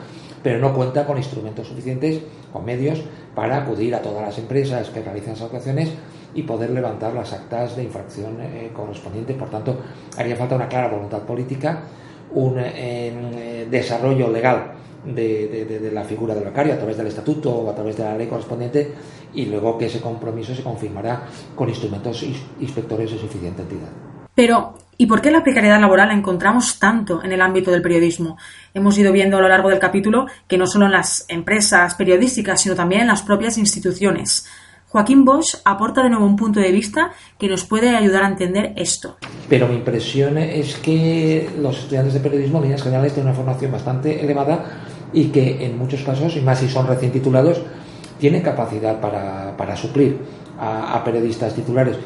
pero 0.44 0.59
no 0.59 0.74
cuenta 0.74 1.07
con 1.07 1.16
instrumentos 1.16 1.66
suficientes, 1.66 2.20
con 2.52 2.66
medios, 2.66 3.02
para 3.35 3.57
acudir 3.57 3.94
a 3.94 4.02
todas 4.02 4.22
las 4.22 4.38
empresas 4.38 4.90
que 4.90 5.00
realizan 5.00 5.33
esas 5.33 5.46
actuaciones 5.46 5.90
y 6.35 6.42
poder 6.42 6.68
levantar 6.70 7.14
las 7.14 7.33
actas 7.33 7.74
de 7.74 7.85
infracción 7.85 8.37
eh, 8.42 8.70
correspondientes. 8.74 9.35
Por 9.37 9.48
tanto, 9.48 9.78
haría 10.18 10.37
falta 10.37 10.57
una 10.57 10.68
clara 10.68 10.88
voluntad 10.88 11.22
política, 11.22 11.85
un 12.35 12.57
eh, 12.59 13.66
desarrollo 13.70 14.28
legal 14.28 14.72
de, 15.07 15.64
de, 15.64 15.90
la 15.90 16.04
figura 16.04 16.35
del 16.35 16.44
becario 16.44 16.74
a 16.74 16.76
través 16.76 16.98
del 16.98 17.07
estatuto 17.07 17.50
o 17.50 17.70
a 17.70 17.74
través 17.74 17.96
de 17.96 18.04
la 18.04 18.16
ley 18.16 18.26
correspondiente 18.26 18.92
y 19.33 19.46
luego 19.46 19.78
que 19.78 19.87
ese 19.87 20.00
compromiso 20.00 20.54
se 20.54 20.62
confirmará 20.62 21.22
con 21.54 21.70
instrumentos 21.70 22.22
inspectores 22.61 23.12
de 23.12 23.18
suficiente 23.18 23.62
entidad. 23.62 23.88
Pero, 24.35 24.74
¿y 24.96 25.07
por 25.07 25.20
qué 25.20 25.30
la 25.30 25.42
precariedad 25.42 25.80
laboral 25.80 26.09
la 26.09 26.14
encontramos 26.14 26.78
tanto 26.78 27.22
en 27.22 27.33
el 27.33 27.40
ámbito 27.40 27.70
del 27.70 27.83
periodismo? 27.83 28.37
Hemos 28.72 28.96
ido 28.98 29.12
viendo 29.12 29.37
a 29.37 29.40
lo 29.40 29.48
largo 29.48 29.68
del 29.68 29.78
capítulo 29.78 30.26
que 30.46 30.59
no 30.59 30.66
solo 30.66 30.87
en 30.87 30.92
las 30.92 31.24
empresas 31.28 31.94
periodísticas, 31.94 32.61
sino 32.61 32.74
también 32.74 33.02
en 33.02 33.09
las 33.09 33.22
propias 33.22 33.59
instituciones. 33.59 34.46
Joaquín 34.88 35.24
Bosch 35.24 35.57
aporta 35.64 36.04
de 36.04 36.11
nuevo 36.11 36.24
un 36.24 36.37
punto 36.37 36.61
de 36.61 36.70
vista 36.70 37.11
que 37.37 37.48
nos 37.48 37.64
puede 37.64 37.96
ayudar 37.96 38.22
a 38.22 38.28
entender 38.28 38.72
esto. 38.76 39.16
Pero 39.48 39.66
mi 39.66 39.74
impresión 39.74 40.38
es 40.38 40.76
que 40.76 41.50
los 41.59 41.78
estudiantes 41.80 42.14
de 42.14 42.20
periodismo, 42.20 42.59
en 42.59 42.64
líneas 42.64 42.83
generales, 42.83 43.12
tienen 43.12 43.30
una 43.30 43.37
formación 43.37 43.72
bastante 43.72 44.24
elevada 44.24 44.64
y 45.12 45.26
que 45.26 45.66
en 45.66 45.76
muchos 45.76 46.02
casos, 46.02 46.37
y 46.37 46.42
más 46.42 46.61
si 46.61 46.68
son 46.68 46.87
recién 46.87 47.11
titulados, 47.11 47.61
tienen 48.20 48.40
capacidad 48.40 49.00
para, 49.00 49.76
suplir 49.76 50.16
a 50.61 51.02
periodistas 51.04 51.54
titulares. 51.54 51.96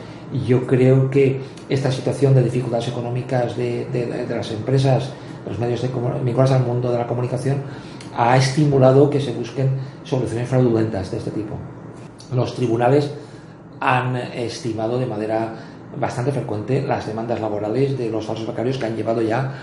Yo 0.47 0.67
creo 0.67 1.11
que 1.11 1.41
esta 1.69 1.91
situación 1.91 2.35
de 2.35 2.43
dificultades 2.43 2.89
económicas 2.89 3.57
de, 3.57 4.27
las 4.29 4.51
empresas, 4.51 5.11
de 5.45 5.51
los 5.51 5.59
medios 5.59 5.83
de 5.83 5.89
vinculados 6.23 6.53
al 6.53 6.65
mundo 6.65 6.93
de 6.93 6.99
la 6.99 7.07
comunicación, 7.07 7.63
ha 8.17 8.37
estimulado 8.37 9.09
que 9.09 9.21
se 9.21 9.33
busquen 9.33 9.71
soluciones 10.05 10.49
fraudulentas 10.49 11.11
de 11.11 11.19
este 11.19 11.31
tipo. 11.31 11.55
Los 12.35 12.55
tribunales 12.55 13.11
han 13.81 14.17
estimado 14.17 14.99
de 14.99 15.07
manera 15.07 15.55
bastante 15.99 16.33
frecuente 16.33 16.83
las 16.83 17.07
demandas 17.07 17.41
laborales 17.41 17.97
de 17.97 18.11
los 18.11 18.27
falsos 18.27 18.47
becarios 18.47 18.77
que 18.77 18.87
han 18.87 18.97
llevado 18.97 19.23
ya 19.23 19.55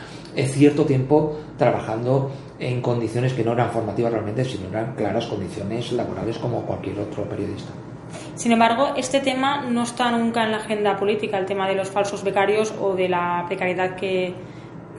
cierto 0.43 0.85
tiempo 0.85 1.37
trabajando 1.57 2.31
en 2.59 2.81
condiciones 2.81 3.33
que 3.33 3.43
no 3.43 3.53
eran 3.53 3.71
formativas 3.71 4.11
realmente, 4.11 4.43
sino 4.43 4.67
eran 4.69 4.95
claras 4.95 5.27
condiciones 5.27 5.91
laborales 5.91 6.37
como 6.37 6.61
cualquier 6.61 6.99
otro 6.99 7.23
periodista. 7.23 7.71
Sin 8.35 8.51
embargo, 8.51 8.93
este 8.97 9.21
tema 9.21 9.61
no 9.61 9.83
está 9.83 10.11
nunca 10.11 10.43
en 10.43 10.51
la 10.51 10.57
agenda 10.57 10.97
política, 10.97 11.37
el 11.37 11.45
tema 11.45 11.67
de 11.67 11.75
los 11.75 11.89
falsos 11.89 12.23
becarios 12.23 12.73
o 12.79 12.93
de 12.93 13.09
la 13.09 13.45
precariedad 13.47 13.95
que, 13.95 14.33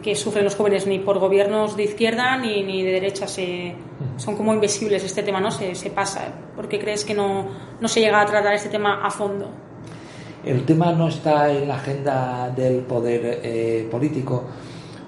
que 0.02 0.14
sufren 0.14 0.44
los 0.44 0.56
jóvenes 0.56 0.86
ni 0.86 0.98
por 0.98 1.18
gobiernos 1.18 1.76
de 1.76 1.84
izquierda 1.84 2.36
ni, 2.38 2.62
ni 2.62 2.82
de 2.82 2.92
derecha. 2.92 3.28
Se, 3.28 3.74
son 4.16 4.36
como 4.36 4.54
invisibles 4.54 5.04
este 5.04 5.22
tema, 5.22 5.40
¿no? 5.40 5.50
Se, 5.50 5.74
se 5.74 5.90
pasa. 5.90 6.22
¿Por 6.54 6.68
qué 6.68 6.78
crees 6.78 7.04
que 7.04 7.14
no, 7.14 7.46
no 7.80 7.88
se 7.88 8.00
llega 8.00 8.20
a 8.20 8.26
tratar 8.26 8.54
este 8.54 8.70
tema 8.70 9.04
a 9.04 9.10
fondo? 9.10 9.50
El 10.44 10.64
tema 10.64 10.92
no 10.92 11.08
está 11.08 11.50
en 11.52 11.68
la 11.68 11.74
agenda 11.74 12.50
del 12.50 12.78
poder 12.80 13.40
eh, 13.42 13.88
político 13.90 14.44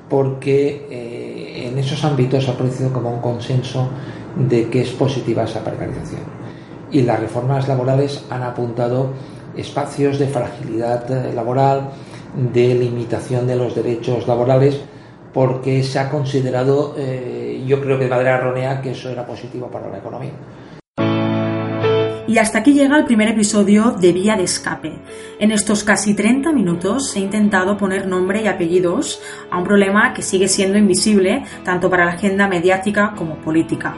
porque 0.09 0.87
eh, 0.91 1.69
en 1.69 1.79
esos 1.79 2.03
ámbitos 2.05 2.49
ha 2.49 2.57
producido 2.57 2.93
como 2.93 3.11
un 3.11 3.21
consenso 3.21 3.89
de 4.37 4.69
que 4.69 4.83
es 4.83 4.91
positiva 4.91 5.45
esa 5.45 5.63
precarización 5.63 6.38
y 6.91 7.03
las 7.03 7.21
reformas 7.21 7.69
laborales 7.69 8.25
han 8.31 8.43
apuntado 8.43 9.11
espacios 9.57 10.19
de 10.19 10.29
fragilidad 10.29 11.11
eh, 11.11 11.33
laboral, 11.35 11.91
de 12.53 12.75
limitación 12.75 13.47
de 13.47 13.57
los 13.57 13.75
derechos 13.75 14.27
laborales, 14.27 14.81
porque 15.33 15.83
se 15.83 15.99
ha 15.99 16.11
considerado, 16.11 16.95
eh, 16.97 17.63
yo 17.67 17.81
creo 17.81 17.99
que 17.99 18.05
de 18.05 18.11
manera 18.11 18.37
errónea, 18.37 18.81
que 18.81 18.93
eso 18.93 19.11
era 19.11 19.27
positivo 19.27 19.69
para 19.69 19.89
la 19.89 19.99
economía. 19.99 20.33
Y 22.29 22.37
hasta 22.37 22.59
aquí 22.59 22.75
llega 22.75 22.99
el 22.99 23.07
primer 23.07 23.29
episodio 23.29 23.93
de 23.93 24.13
Vía 24.13 24.37
de 24.37 24.45
Escape. 24.45 25.01
En 25.39 25.51
estos 25.51 25.83
casi 25.83 26.15
30 26.15 26.53
minutos 26.53 27.17
he 27.17 27.21
intentado 27.21 27.79
poner 27.79 28.07
nombre 28.07 28.43
y 28.43 28.47
apellidos 28.47 29.23
a 29.51 29.57
un 29.57 29.65
problema 29.65 30.13
que 30.13 30.21
sigue 30.21 30.47
siendo 30.47 30.77
invisible 30.77 31.43
tanto 31.65 31.89
para 31.89 32.05
la 32.05 32.13
agenda 32.13 32.47
mediática 32.47 33.15
como 33.17 33.37
política. 33.37 33.97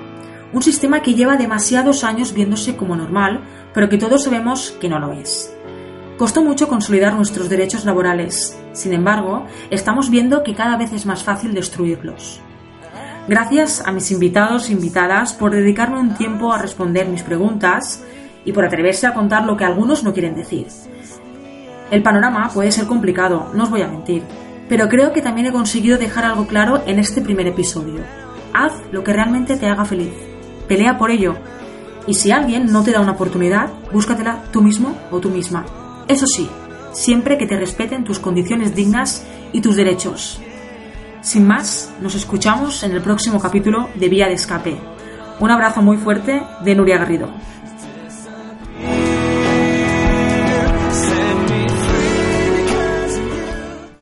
Un 0.53 0.63
sistema 0.63 1.01
que 1.01 1.15
lleva 1.15 1.37
demasiados 1.37 2.03
años 2.03 2.35
viéndose 2.35 2.77
como 2.77 2.97
normal, 2.97 3.45
pero 3.73 3.89
que 3.89 3.99
todos 3.99 4.25
sabemos 4.25 4.73
que 4.81 4.89
no 4.89 4.99
lo 4.99 5.13
es. 5.13 5.55
Costó 6.19 6.43
mucho 6.43 6.69
consolidar 6.69 7.15
nuestros 7.15 7.49
derechos 7.49 7.85
laborales. 7.85 8.59
Sin 8.73 8.93
embargo, 8.93 9.47
estamos 9.71 10.11
viendo 10.11 10.43
que 10.43 10.55
cada 10.55 10.77
vez 10.77 10.93
es 10.93 11.07
más 11.07 11.23
fácil 11.23 11.55
destruirlos. 11.55 12.41
Gracias 13.29 13.83
a 13.87 13.93
mis 13.93 14.11
invitados 14.11 14.69
e 14.69 14.73
invitadas 14.73 15.33
por 15.33 15.53
dedicarme 15.53 16.01
un 16.01 16.15
tiempo 16.15 16.53
a 16.53 16.59
responder 16.59 17.07
mis 17.07 17.23
preguntas 17.23 18.03
y 18.45 18.53
por 18.53 18.65
atreverse 18.65 19.07
a 19.07 19.15
contar 19.15 19.45
lo 19.45 19.57
que 19.57 19.65
algunos 19.65 20.03
no 20.03 20.13
quieren 20.13 20.35
decir. 20.35 20.67
El 21.93 22.03
panorama 22.03 22.51
puede 22.53 22.73
ser 22.73 22.87
complicado, 22.87 23.51
no 23.55 23.65
os 23.65 23.71
voy 23.71 23.83
a 23.83 23.89
mentir, 23.89 24.23
pero 24.69 24.89
creo 24.89 25.13
que 25.13 25.23
también 25.23 25.47
he 25.47 25.53
conseguido 25.53 25.97
dejar 25.97 26.25
algo 26.25 26.47
claro 26.47 26.83
en 26.87 26.99
este 26.99 27.21
primer 27.21 27.47
episodio. 27.47 28.01
Haz 28.53 28.73
lo 28.91 29.05
que 29.05 29.13
realmente 29.13 29.57
te 29.57 29.69
haga 29.69 29.85
feliz. 29.85 30.30
Pelea 30.71 30.99
por 30.99 31.11
ello. 31.11 31.35
Y 32.07 32.15
si 32.15 32.31
alguien 32.31 32.67
no 32.67 32.85
te 32.85 32.93
da 32.93 33.01
una 33.01 33.11
oportunidad, 33.11 33.71
búscatela 33.93 34.45
tú 34.53 34.63
mismo 34.63 34.97
o 35.11 35.19
tú 35.19 35.29
misma. 35.29 35.67
Eso 36.07 36.29
sí, 36.29 36.49
siempre 36.93 37.37
que 37.37 37.47
te 37.49 37.59
respeten 37.59 38.05
tus 38.05 38.21
condiciones 38.21 38.73
dignas 38.73 39.27
y 39.53 39.63
tus 39.63 39.75
derechos. 39.75 40.41
Sin 41.23 41.45
más, 41.45 41.93
nos 42.01 42.15
escuchamos 42.15 42.85
en 42.85 42.93
el 42.93 43.03
próximo 43.03 43.41
capítulo 43.41 43.89
de 43.97 44.09
Vía 44.09 44.29
de 44.29 44.35
Escape. 44.35 44.79
Un 45.41 45.51
abrazo 45.51 45.83
muy 45.83 45.97
fuerte 45.97 46.41
de 46.63 46.75
Nuria 46.77 46.99
Garrido. 46.99 47.31